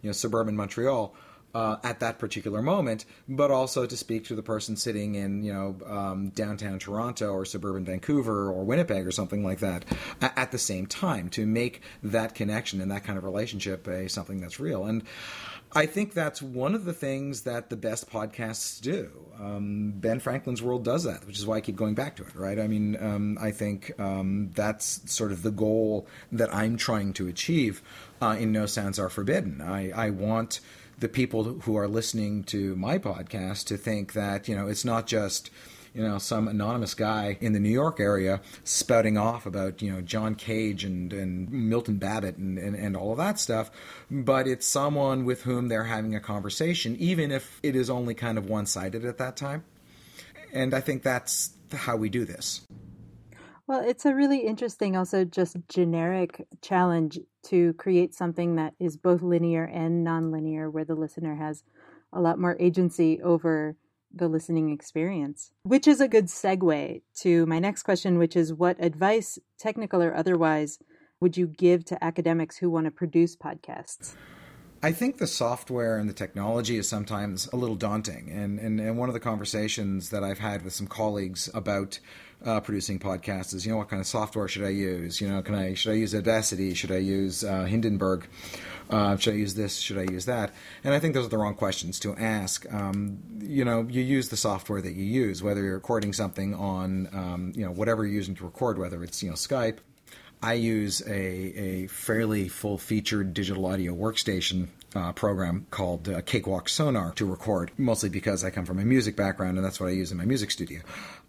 you 0.02 0.10
know 0.10 0.14
suburban 0.14 0.56
Montreal 0.56 1.14
uh, 1.56 1.78
at 1.84 2.02
that 2.02 2.20
particular 2.20 2.62
moment, 2.62 3.06
but 3.30 3.50
also 3.50 3.86
to 3.86 3.96
speak 3.96 4.26
to 4.26 4.36
the 4.36 4.44
person 4.44 4.76
sitting 4.76 5.16
in 5.16 5.42
you 5.42 5.54
know 5.54 5.78
um, 5.86 6.30
downtown 6.30 6.80
Toronto 6.80 7.32
or 7.32 7.46
suburban 7.46 7.86
Vancouver 7.86 8.52
or 8.52 8.64
Winnipeg 8.66 9.08
or 9.08 9.12
something 9.12 9.44
like 9.44 9.60
that 9.60 9.86
at 10.22 10.52
the 10.52 10.58
same 10.58 10.86
time 10.86 11.30
to 11.30 11.46
make 11.46 11.82
that 12.04 12.36
connection 12.36 12.82
and 12.82 12.92
that 12.92 13.04
kind 13.04 13.18
of 13.18 13.24
relationship 13.24 13.88
a 13.88 14.08
something 14.10 14.40
that's 14.42 14.60
real 14.60 14.86
and. 14.86 15.04
I 15.78 15.86
think 15.88 16.14
that's 16.14 16.42
one 16.42 16.74
of 16.74 16.86
the 16.86 16.94
things 16.94 17.42
that 17.42 17.70
the 17.70 17.76
best 17.76 18.10
podcasts 18.10 18.80
do. 18.80 19.12
Um, 19.38 19.92
ben 19.98 20.22
Franklin's 20.22 20.62
World 20.62 20.86
does 20.86 21.04
that, 21.04 21.28
which 21.28 21.38
is 21.38 21.46
why 21.46 21.58
I 21.58 21.62
keep 21.62 21.76
going 21.76 21.96
back 21.96 22.16
to 22.16 22.24
it, 22.24 22.34
right? 22.34 22.58
I 22.58 22.68
mean, 22.68 22.96
um, 23.04 23.38
I 23.42 23.52
think 23.52 23.92
um, 24.00 24.52
that's 24.56 25.02
sort 25.12 25.34
of 25.34 25.44
the 25.44 25.52
goal 25.52 26.08
that 26.32 26.54
I'm 26.56 26.78
trying 26.78 27.12
to 27.14 27.28
achieve 27.28 27.82
uh, 28.22 28.38
in 28.40 28.54
No 28.54 28.66
Sounds 28.66 28.98
Are 28.98 29.10
Forbidden. 29.10 29.62
I, 29.62 29.92
I 29.92 30.10
want 30.12 30.62
the 30.98 31.10
people 31.10 31.44
who 31.44 31.76
are 31.76 31.90
listening 31.90 32.46
to 32.46 32.78
my 32.78 32.98
podcast 32.98 33.66
to 33.66 33.76
think 33.76 34.14
that, 34.14 34.48
you 34.48 34.56
know, 34.56 34.68
it's 34.68 34.86
not 34.86 35.08
just 35.08 35.50
you 35.96 36.04
know, 36.04 36.18
some 36.18 36.50
anonymous 36.50 36.94
guy 36.94 37.38
in 37.40 37.54
the 37.54 37.60
New 37.60 37.70
York 37.70 38.02
area 38.02 38.42
spouting 38.66 39.18
off 39.18 39.46
about, 39.46 39.82
you 39.82 39.92
know, 39.92 40.02
John 40.02 40.36
Cage 40.36 40.84
and, 40.84 41.14
and 41.14 41.50
Milton 41.50 41.98
Babbitt 41.98 42.36
and, 42.36 42.60
and, 42.60 42.76
and 42.76 42.98
all 42.98 43.14
of 43.14 43.18
that 43.18 43.40
stuff, 43.40 43.72
but 44.12 44.46
it's 44.46 44.68
someone 44.68 45.24
with 45.24 45.44
whom 45.44 45.70
they're 45.70 45.86
having 45.86 46.14
a 46.14 46.20
conversation, 46.20 46.98
even 46.98 47.32
if 47.32 47.62
it 47.64 47.78
is 47.78 47.90
only 47.90 48.14
kind 48.14 48.38
of 48.38 48.50
one 48.50 48.66
sided 48.66 49.06
at 49.06 49.18
that 49.20 49.38
time. 49.38 49.64
And 50.52 50.74
I 50.74 50.82
think 50.82 51.02
that's 51.02 51.54
how 51.72 51.96
we 51.96 52.10
do 52.10 52.26
this. 52.26 52.68
Well, 53.66 53.80
it's 53.80 54.06
a 54.06 54.14
really 54.14 54.40
interesting, 54.40 54.98
also 54.98 55.24
just 55.24 55.56
generic 55.70 56.46
challenge 56.62 57.20
to 57.46 57.74
create 57.74 58.14
something 58.14 58.58
that 58.58 58.74
is 58.80 58.98
both 58.98 59.22
linear 59.22 59.64
and 59.64 60.06
nonlinear, 60.06 60.72
where 60.72 60.86
the 60.86 60.94
listener 60.94 61.36
has 61.36 61.64
a 62.12 62.20
lot 62.20 62.38
more 62.38 62.58
agency 62.60 63.22
over 63.22 63.76
the 64.16 64.28
listening 64.28 64.70
experience. 64.72 65.52
Which 65.64 65.88
is 65.88 66.02
a 66.02 66.08
good 66.08 66.26
segue 66.26 67.02
to 67.18 67.46
my 67.46 67.60
next 67.60 67.84
question, 67.84 68.18
which 68.18 68.36
is 68.36 68.54
what 68.54 68.78
advice, 68.80 69.38
technical 69.60 70.02
or 70.02 70.16
otherwise, 70.16 70.80
would 71.20 71.38
you 71.38 71.48
give 71.48 71.86
to 71.86 72.04
academics 72.04 72.58
who 72.58 72.70
want 72.70 72.86
to 72.86 72.92
produce 72.92 73.36
podcasts? 73.36 74.16
I 74.86 74.92
think 74.92 75.18
the 75.18 75.26
software 75.26 75.98
and 75.98 76.08
the 76.08 76.14
technology 76.14 76.78
is 76.78 76.88
sometimes 76.88 77.48
a 77.48 77.56
little 77.56 77.76
daunting. 77.76 78.30
And, 78.30 78.60
and, 78.60 78.80
and 78.80 79.00
one 79.00 79.10
of 79.10 79.14
the 79.14 79.20
conversations 79.20 80.12
that 80.12 80.24
I've 80.24 80.38
had 80.38 80.64
with 80.64 80.74
some 80.74 80.86
colleagues 80.86 81.50
about 81.56 81.98
uh, 82.46 82.60
producing 82.60 83.00
podcasts 83.00 83.56
is, 83.56 83.66
you 83.66 83.72
know, 83.72 83.80
what 83.80 83.90
kind 83.90 84.00
of 84.00 84.06
software 84.06 84.48
should 84.48 84.64
I 84.64 84.70
use? 84.70 85.20
You 85.20 85.28
know, 85.28 85.42
can 85.42 85.56
I 85.56 85.74
should 85.74 85.94
I 85.94 85.96
use 85.96 86.14
Audacity? 86.14 86.76
Should 86.76 86.92
I 86.92 86.98
use 86.98 87.44
uh, 87.44 87.64
Hindenburg? 87.64 88.28
Uh, 88.88 89.18
should 89.18 89.34
I 89.34 89.38
use 89.38 89.56
this? 89.56 89.78
Should 89.78 89.98
I 89.98 90.04
use 90.04 90.26
that? 90.26 90.54
And 90.84 90.94
I 90.94 91.00
think 91.00 91.16
those 91.16 91.26
are 91.26 91.30
the 91.30 91.40
wrong 91.40 91.56
questions 91.56 92.00
to 92.02 92.16
ask. 92.16 92.72
Um, 92.72 93.18
you 93.40 93.66
know, 93.66 93.88
you 93.90 94.04
use 94.04 94.30
the 94.30 94.38
software 94.38 94.84
that 94.84 94.94
you 94.94 95.04
use, 95.04 95.42
whether 95.42 95.64
you're 95.64 95.74
recording 95.74 96.14
something 96.14 96.54
on, 96.54 97.10
um, 97.12 97.54
you 97.56 97.66
know, 97.66 97.72
whatever 97.72 98.06
you're 98.06 98.14
using 98.14 98.36
to 98.36 98.44
record, 98.44 98.78
whether 98.78 99.04
it's 99.04 99.24
you 99.24 99.32
know 99.32 99.36
Skype. 99.36 99.80
I 100.42 100.54
use 100.54 101.02
a, 101.02 101.14
a 101.14 101.88
fairly 101.88 102.48
full 102.48 102.78
featured 102.78 103.34
digital 103.34 103.66
audio 103.66 103.94
workstation 103.94 104.68
uh, 104.96 105.12
program 105.12 105.68
called 105.72 106.08
uh, 106.08 106.22
Cakewalk 106.22 106.70
Sonar 106.70 107.12
to 107.14 107.26
record, 107.26 107.72
mostly 107.78 108.10
because 108.10 108.44
I 108.44 108.50
come 108.50 108.66
from 108.66 108.80
a 108.80 108.86
music 108.86 109.16
background 109.16 109.58
and 109.58 109.66
that's 109.66 109.80
what 109.80 109.88
I 109.88 109.92
use 109.92 110.12
in 110.12 110.18
my 110.18 110.26
music 110.26 110.52
studio. 110.52 110.82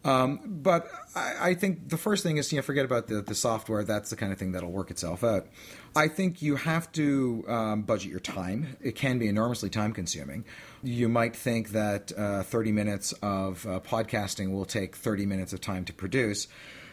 Um, 0.05 0.41
but 0.45 0.89
I, 1.17 1.35
I, 1.41 1.55
think 1.55 1.89
the 1.89 1.97
first 1.97 2.23
thing 2.23 2.37
is 2.37 2.53
you 2.53 2.59
know 2.59 2.63
forget 2.63 2.85
about 2.85 3.09
the, 3.09 3.23
the 3.23 3.35
software. 3.35 3.83
That's 3.83 4.11
the 4.11 4.17
kind 4.17 4.33
of 4.33 4.39
thing 4.39 4.53
that'll 4.53 4.71
work 4.71 4.93
itself 4.93 5.25
out. 5.25 5.49
I 5.97 6.07
think 6.07 6.43
you 6.43 6.55
have 6.55 6.93
to 6.93 7.45
um, 7.49 7.83
budget 7.83 8.13
your 8.13 8.21
time. 8.21 8.77
It 8.81 8.95
can 8.95 9.19
be 9.19 9.27
enormously 9.27 9.69
time 9.69 9.93
consuming. 9.93 10.45
You 10.85 11.09
might 11.09 11.35
think 11.35 11.71
that 11.71 12.13
uh, 12.17 12.45
30 12.45 12.71
minutes 12.71 13.13
of 13.15 13.67
uh, 13.67 13.81
podcasting 13.81 14.53
will 14.53 14.65
take 14.65 14.95
30 14.95 15.27
minutes 15.27 15.53
of 15.53 15.61
time 15.61 15.85
to 15.87 15.93
produce, 15.93 16.47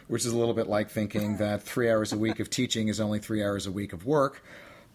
which 0.07 0.25
is 0.25 0.31
a 0.31 0.37
little 0.37 0.53
bit 0.53 0.67
like 0.67 0.89
thinking 0.89 1.37
that 1.37 1.63
three 1.63 1.89
hours 1.89 2.13
a 2.13 2.17
week 2.17 2.39
of 2.39 2.49
teaching 2.49 2.87
is 2.87 2.99
only 2.99 3.19
three 3.19 3.43
hours 3.43 3.65
a 3.65 3.71
week 3.71 3.93
of 3.93 4.05
work. 4.05 4.43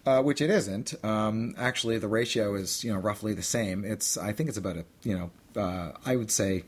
Uh, 0.07 0.23
which 0.23 0.41
it 0.41 0.49
isn't. 0.49 0.95
Um, 1.05 1.55
actually, 1.59 1.99
the 1.99 2.09
ratio 2.09 2.55
is 2.55 2.83
you 2.83 2.91
know 2.91 2.99
roughly 2.99 3.35
the 3.35 3.43
same. 3.43 3.85
It's 3.85 4.17
I 4.17 4.33
think 4.33 4.49
it's 4.49 4.57
about 4.57 4.79
a 4.79 4.85
you 5.03 5.19
know 5.19 5.61
uh, 5.61 5.93
I 6.07 6.17
would 6.17 6.31
say 6.31 6.65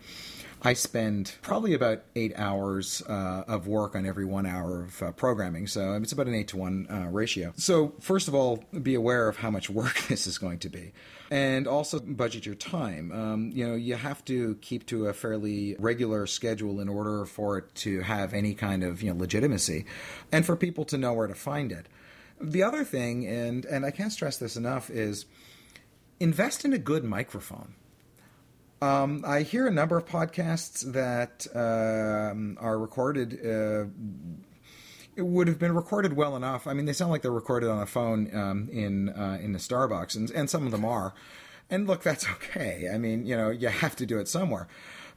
I 0.62 0.74
spend 0.74 1.34
probably 1.40 1.72
about 1.72 2.02
eight 2.14 2.32
hours 2.36 3.02
uh, 3.08 3.44
of 3.48 3.66
work 3.66 3.94
on 3.94 4.04
every 4.04 4.26
one 4.26 4.44
hour 4.44 4.82
of 4.82 5.02
uh, 5.02 5.12
programming. 5.12 5.66
So 5.66 5.94
it's 5.94 6.12
about 6.12 6.26
an 6.26 6.34
eight 6.34 6.48
to 6.48 6.58
one 6.58 6.86
uh, 6.90 7.08
ratio. 7.10 7.52
So, 7.56 7.94
first 8.00 8.28
of 8.28 8.34
all, 8.34 8.62
be 8.82 8.94
aware 8.94 9.28
of 9.28 9.38
how 9.38 9.50
much 9.50 9.70
work 9.80 9.98
this 10.08 10.26
is 10.26 10.38
going 10.38 10.58
to 10.60 10.68
be. 10.68 10.92
And 11.30 11.66
also 11.66 12.00
budget 12.00 12.44
your 12.44 12.56
time. 12.56 13.12
Um, 13.12 13.50
you 13.54 13.66
know, 13.66 13.74
you 13.74 13.94
have 13.94 14.24
to 14.26 14.56
keep 14.56 14.86
to 14.86 15.06
a 15.06 15.12
fairly 15.12 15.76
regular 15.78 16.26
schedule 16.26 16.80
in 16.80 16.88
order 16.88 17.24
for 17.24 17.58
it 17.58 17.74
to 17.76 18.00
have 18.00 18.34
any 18.34 18.52
kind 18.54 18.82
of 18.82 19.00
you 19.00 19.12
know 19.12 19.18
legitimacy, 19.18 19.86
and 20.32 20.44
for 20.44 20.56
people 20.56 20.84
to 20.86 20.98
know 20.98 21.12
where 21.12 21.28
to 21.28 21.34
find 21.34 21.70
it. 21.70 21.86
The 22.40 22.64
other 22.64 22.82
thing, 22.82 23.26
and 23.26 23.64
and 23.64 23.86
I 23.86 23.92
can't 23.92 24.12
stress 24.12 24.38
this 24.38 24.56
enough, 24.56 24.90
is 24.90 25.26
invest 26.18 26.64
in 26.64 26.72
a 26.72 26.78
good 26.78 27.04
microphone. 27.04 27.74
Um, 28.82 29.24
I 29.26 29.42
hear 29.42 29.66
a 29.66 29.70
number 29.70 29.98
of 29.98 30.06
podcasts 30.06 30.92
that 30.92 31.46
um, 31.54 32.56
are 32.60 32.78
recorded. 32.78 33.34
Uh, 33.34 33.86
it 35.16 35.22
would 35.22 35.48
have 35.48 35.58
been 35.58 35.74
recorded 35.74 36.14
well 36.14 36.34
enough. 36.34 36.66
I 36.66 36.72
mean, 36.72 36.86
they 36.86 36.94
sound 36.94 37.10
like 37.10 37.20
they're 37.20 37.30
recorded 37.30 37.68
on 37.68 37.82
a 37.82 37.86
phone 37.86 38.34
um, 38.34 38.68
in 38.72 39.10
uh, 39.10 39.38
in 39.42 39.52
the 39.52 39.58
Starbucks, 39.58 40.16
and, 40.16 40.30
and 40.30 40.48
some 40.48 40.64
of 40.64 40.72
them 40.72 40.84
are. 40.84 41.12
And 41.68 41.86
look, 41.86 42.02
that's 42.02 42.28
okay. 42.30 42.88
I 42.92 42.96
mean, 42.96 43.26
you 43.26 43.36
know, 43.36 43.50
you 43.50 43.68
have 43.68 43.96
to 43.96 44.06
do 44.06 44.18
it 44.18 44.28
somewhere. 44.28 44.66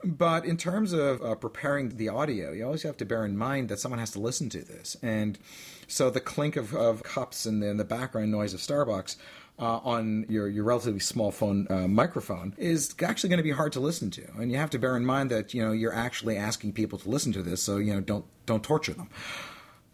But 0.03 0.45
in 0.45 0.57
terms 0.57 0.91
of 0.91 1.21
uh, 1.21 1.35
preparing 1.35 1.89
the 1.89 2.09
audio, 2.09 2.51
you 2.51 2.65
always 2.65 2.83
have 2.83 2.97
to 2.97 3.05
bear 3.05 3.25
in 3.25 3.37
mind 3.37 3.69
that 3.69 3.79
someone 3.79 3.99
has 3.99 4.11
to 4.11 4.19
listen 4.19 4.49
to 4.49 4.61
this. 4.61 4.97
And 5.01 5.39
so 5.87 6.09
the 6.09 6.19
clink 6.19 6.55
of, 6.55 6.73
of 6.73 7.03
cups 7.03 7.45
and 7.45 7.63
the, 7.63 7.73
the 7.73 7.85
background 7.85 8.31
noise 8.31 8.53
of 8.53 8.59
Starbucks 8.59 9.15
uh, 9.59 9.77
on 9.83 10.25
your, 10.29 10.47
your 10.47 10.63
relatively 10.63 10.99
small 10.99 11.31
phone 11.31 11.67
uh, 11.69 11.87
microphone 11.87 12.53
is 12.57 12.95
actually 13.01 13.29
going 13.29 13.37
to 13.37 13.43
be 13.43 13.51
hard 13.51 13.71
to 13.73 13.79
listen 13.79 14.09
to. 14.11 14.23
And 14.37 14.51
you 14.51 14.57
have 14.57 14.71
to 14.71 14.79
bear 14.79 14.97
in 14.97 15.05
mind 15.05 15.29
that 15.31 15.53
you 15.53 15.63
know 15.63 15.71
you're 15.71 15.93
actually 15.93 16.37
asking 16.37 16.73
people 16.73 16.97
to 16.99 17.09
listen 17.09 17.31
to 17.33 17.43
this, 17.43 17.61
so 17.61 17.77
you 17.77 17.93
know 17.93 18.01
don't 18.01 18.25
don't 18.45 18.63
torture 18.63 18.93
them. 18.93 19.09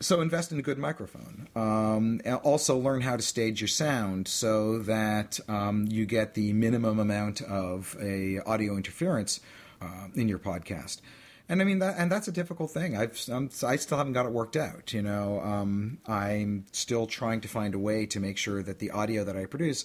So 0.02 0.22
invest 0.22 0.54
in 0.54 0.60
a 0.60 0.62
good 0.62 0.78
microphone. 0.78 1.50
Um, 1.58 2.22
also 2.44 2.78
learn 2.78 3.02
how 3.02 3.18
to 3.18 3.22
stage 3.22 3.60
your 3.60 3.68
sound 3.68 4.30
so 4.30 4.80
that 4.80 5.42
um, 5.50 5.88
you 5.90 6.06
get 6.06 6.36
the 6.36 6.54
minimum 6.54 7.00
amount 7.00 7.42
of 7.42 7.98
a 8.02 8.40
audio 8.46 8.78
interference 8.78 9.42
uh, 9.82 10.08
in 10.16 10.28
your 10.28 10.40
podcast 10.40 11.02
and 11.50 11.62
I 11.62 11.66
mean 11.66 11.80
that, 11.80 11.96
and 11.98 12.12
that's 12.12 12.28
a 12.28 12.32
difficult 12.32 12.70
thing. 12.70 12.96
I've 12.96 13.20
I'm, 13.28 13.50
i 13.66 13.76
still 13.76 13.98
haven't 13.98 14.14
got 14.14 14.28
it 14.28 14.32
worked 14.32 14.56
out. 14.56 14.94
You 14.94 15.02
know, 15.02 15.42
um, 15.42 15.98
I'm 16.06 16.66
still 16.72 17.08
trying 17.08 17.42
to 17.42 17.48
find 17.48 17.74
a 17.74 17.80
way 17.80 18.06
to 18.06 18.20
make 18.20 18.38
sure 18.38 18.62
that 18.62 18.78
the 18.78 18.92
audio 18.92 19.24
that 19.24 19.36
I 19.36 19.46
produce 19.46 19.84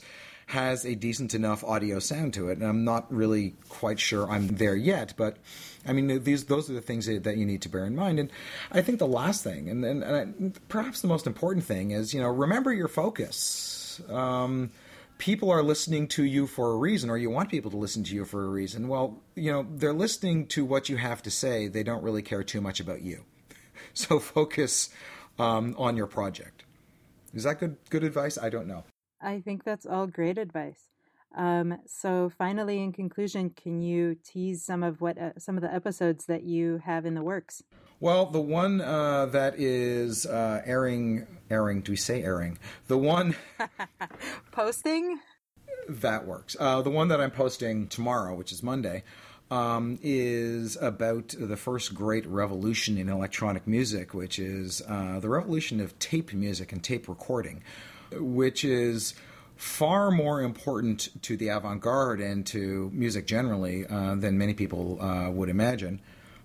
has 0.48 0.84
a 0.84 0.94
decent 0.94 1.34
enough 1.34 1.64
audio 1.64 2.00
sound 2.00 2.34
to 2.34 2.50
it, 2.50 2.58
and 2.58 2.66
I'm 2.66 2.84
not 2.84 3.10
really 3.10 3.54
quite 3.70 3.98
sure 3.98 4.30
I'm 4.30 4.48
there 4.48 4.76
yet. 4.76 5.14
But 5.16 5.38
I 5.86 5.94
mean, 5.94 6.22
these 6.22 6.44
those 6.44 6.68
are 6.68 6.74
the 6.74 6.82
things 6.82 7.06
that 7.06 7.36
you 7.38 7.46
need 7.46 7.62
to 7.62 7.70
bear 7.70 7.86
in 7.86 7.96
mind. 7.96 8.18
And 8.18 8.30
I 8.70 8.82
think 8.82 8.98
the 8.98 9.06
last 9.06 9.42
thing, 9.42 9.70
and, 9.70 9.86
and, 9.86 10.04
and 10.04 10.68
perhaps 10.68 11.00
the 11.00 11.08
most 11.08 11.26
important 11.26 11.64
thing, 11.64 11.92
is 11.92 12.12
you 12.12 12.20
know 12.20 12.28
remember 12.28 12.74
your 12.74 12.88
focus. 12.88 14.02
Um, 14.10 14.70
people 15.24 15.50
are 15.50 15.62
listening 15.62 16.06
to 16.06 16.22
you 16.22 16.46
for 16.46 16.72
a 16.72 16.76
reason, 16.76 17.08
or 17.08 17.16
you 17.16 17.30
want 17.30 17.48
people 17.48 17.70
to 17.70 17.78
listen 17.78 18.04
to 18.04 18.14
you 18.14 18.26
for 18.26 18.44
a 18.44 18.48
reason. 18.48 18.88
Well, 18.88 19.22
you 19.34 19.50
know, 19.50 19.66
they're 19.70 19.94
listening 19.94 20.46
to 20.48 20.66
what 20.66 20.90
you 20.90 20.98
have 20.98 21.22
to 21.22 21.30
say. 21.30 21.66
They 21.66 21.82
don't 21.82 22.02
really 22.02 22.20
care 22.20 22.44
too 22.44 22.60
much 22.60 22.78
about 22.78 23.00
you. 23.00 23.24
So 23.96 24.18
focus 24.18 24.90
um, 25.38 25.76
on 25.78 25.96
your 25.96 26.08
project. 26.08 26.64
Is 27.32 27.44
that 27.44 27.60
good? 27.60 27.76
Good 27.90 28.02
advice? 28.02 28.36
I 28.36 28.48
don't 28.48 28.66
know. 28.66 28.82
I 29.20 29.40
think 29.40 29.62
that's 29.62 29.86
all 29.86 30.08
great 30.08 30.36
advice. 30.36 30.80
Um, 31.36 31.78
so, 31.86 32.30
finally, 32.30 32.82
in 32.82 32.92
conclusion, 32.92 33.50
can 33.50 33.82
you 33.82 34.16
tease 34.24 34.62
some 34.62 34.82
of 34.82 35.00
what 35.00 35.18
uh, 35.18 35.30
some 35.38 35.56
of 35.56 35.62
the 35.62 35.72
episodes 35.72 36.26
that 36.26 36.44
you 36.44 36.80
have 36.84 37.04
in 37.06 37.14
the 37.14 37.22
works? 37.22 37.62
Well, 38.00 38.26
the 38.26 38.40
one 38.40 38.80
uh, 38.80 39.26
that 39.26 39.58
is 39.58 40.26
uh, 40.26 40.62
airing, 40.64 41.26
airing. 41.50 41.80
Do 41.80 41.92
we 41.92 41.96
say 41.96 42.22
airing? 42.22 42.58
The 42.86 42.98
one 42.98 43.34
posting. 44.52 45.20
That 45.88 46.26
works. 46.26 46.56
Uh, 46.58 46.82
the 46.82 46.90
one 46.90 47.08
that 47.08 47.20
I'm 47.20 47.30
posting 47.30 47.88
tomorrow, 47.88 48.34
which 48.34 48.52
is 48.52 48.62
Monday, 48.62 49.04
um, 49.50 49.98
is 50.02 50.76
about 50.80 51.34
the 51.38 51.56
first 51.56 51.94
great 51.94 52.26
revolution 52.26 52.96
in 52.96 53.08
electronic 53.08 53.66
music, 53.66 54.14
which 54.14 54.38
is 54.38 54.82
uh, 54.88 55.20
the 55.20 55.28
revolution 55.28 55.80
of 55.80 55.98
tape 55.98 56.32
music 56.32 56.72
and 56.72 56.82
tape 56.82 57.08
recording, 57.08 57.62
which 58.12 58.64
is 58.64 59.14
far 59.56 60.10
more 60.10 60.42
important 60.42 61.08
to 61.22 61.36
the 61.36 61.48
avant 61.48 61.80
garde 61.80 62.20
and 62.20 62.46
to 62.46 62.90
music 62.92 63.26
generally 63.26 63.86
uh, 63.86 64.14
than 64.14 64.38
many 64.38 64.54
people 64.54 65.00
uh, 65.00 65.30
would 65.30 65.48
imagine. 65.48 66.00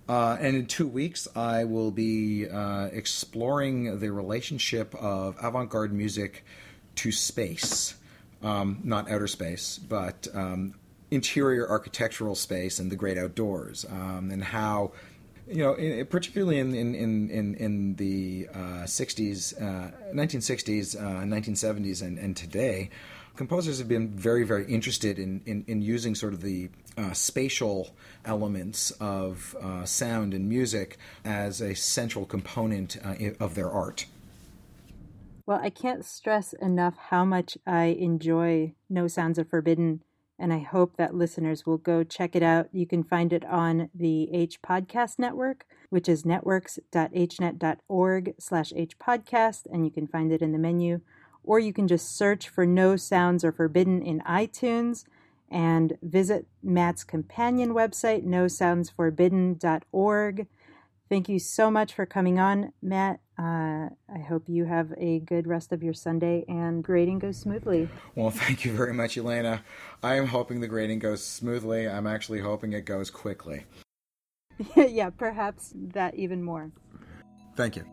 Uh, 0.07 0.37
and 0.39 0.55
in 0.55 0.65
two 0.65 0.87
weeks, 0.87 1.27
I 1.35 1.65
will 1.65 1.91
be 1.91 2.49
uh, 2.49 2.85
exploring 2.91 3.99
the 3.99 4.11
relationship 4.11 4.95
of 4.95 5.35
avant 5.41 5.69
garde 5.69 5.93
music 5.93 6.43
to 6.95 7.11
space. 7.11 7.95
Um, 8.41 8.79
not 8.83 9.11
outer 9.11 9.27
space, 9.27 9.77
but 9.77 10.27
um, 10.33 10.73
interior 11.11 11.69
architectural 11.69 12.35
space 12.35 12.79
and 12.79 12.91
the 12.91 12.95
great 12.95 13.17
outdoors, 13.17 13.85
um, 13.89 14.29
and 14.31 14.43
how, 14.43 14.93
you 15.49 15.63
know, 15.63 15.73
in, 15.73 16.05
particularly 16.05 16.59
in, 16.59 16.75
in, 16.75 16.95
in, 16.95 17.55
in 17.55 17.95
the 17.95 18.47
uh, 18.53 18.85
60s, 18.85 19.59
1960s, 20.13 20.95
1970s, 20.95 22.01
and, 22.01 22.17
and 22.17 22.37
today, 22.37 22.89
composers 23.35 23.79
have 23.79 23.87
been 23.87 24.09
very, 24.09 24.43
very 24.43 24.65
interested 24.65 25.17
in, 25.17 25.41
in, 25.45 25.63
in 25.67 25.81
using 25.81 26.13
sort 26.13 26.33
of 26.33 26.41
the 26.41 26.69
uh, 26.97 27.13
spatial 27.13 27.95
elements 28.25 28.91
of 28.99 29.55
uh, 29.61 29.85
sound 29.85 30.33
and 30.33 30.47
music 30.47 30.97
as 31.23 31.61
a 31.61 31.73
central 31.73 32.25
component 32.25 32.97
uh, 33.03 33.15
of 33.39 33.55
their 33.55 33.69
art. 33.69 34.05
Well, 35.45 35.59
I 35.63 35.71
can't 35.71 36.05
stress 36.05 36.53
enough 36.53 36.95
how 36.97 37.25
much 37.25 37.57
I 37.65 37.85
enjoy 37.85 38.75
No 38.89 39.07
Sounds 39.07 39.39
Are 39.39 39.45
Forbidden, 39.45 40.01
and 40.39 40.53
I 40.53 40.59
hope 40.59 40.95
that 40.97 41.13
listeners 41.13 41.65
will 41.65 41.77
go 41.77 42.03
check 42.03 42.35
it 42.35 42.43
out. 42.43 42.69
You 42.71 42.87
can 42.87 43.03
find 43.03 43.33
it 43.33 43.43
on 43.45 43.89
the 43.93 44.33
H 44.33 44.61
Podcast 44.61 45.19
Network, 45.19 45.65
which 45.89 46.07
is 46.07 46.23
networks.hnet.org 46.23 48.33
slash 48.39 48.71
hpodcast, 48.71 49.67
and 49.71 49.83
you 49.85 49.91
can 49.91 50.07
find 50.07 50.31
it 50.31 50.41
in 50.41 50.53
the 50.53 50.57
menu. 50.57 51.01
Or 51.43 51.59
you 51.59 51.73
can 51.73 51.87
just 51.87 52.17
search 52.17 52.49
for 52.49 52.65
No 52.65 52.95
Sounds 52.95 53.43
Are 53.43 53.51
Forbidden 53.51 54.01
in 54.01 54.21
iTunes 54.21 55.03
and 55.51 55.97
visit 56.01 56.47
Matt's 56.63 57.03
companion 57.03 57.73
website, 57.73 58.25
nosoundsforbidden.org. 58.25 60.47
Thank 61.09 61.27
you 61.27 61.39
so 61.39 61.69
much 61.71 61.93
for 61.93 62.05
coming 62.05 62.39
on, 62.39 62.71
Matt. 62.81 63.19
Uh, 63.39 63.87
I 64.13 64.19
hope 64.19 64.49
you 64.49 64.65
have 64.65 64.93
a 64.97 65.19
good 65.19 65.47
rest 65.47 65.71
of 65.71 65.81
your 65.81 65.93
Sunday 65.93 66.43
and 66.49 66.83
grading 66.83 67.19
goes 67.19 67.37
smoothly. 67.37 67.87
Well, 68.15 68.31
thank 68.31 68.65
you 68.65 68.73
very 68.73 68.93
much, 68.93 69.17
Elena. 69.17 69.63
I 70.03 70.15
am 70.15 70.27
hoping 70.27 70.59
the 70.59 70.67
grading 70.67 70.99
goes 70.99 71.23
smoothly. 71.23 71.87
I'm 71.87 72.05
actually 72.05 72.41
hoping 72.41 72.73
it 72.73 72.83
goes 72.83 73.09
quickly. 73.09 73.63
yeah, 74.75 75.09
perhaps 75.09 75.71
that 75.73 76.15
even 76.15 76.43
more. 76.43 76.71
Thank 77.55 77.77
you. 77.77 77.85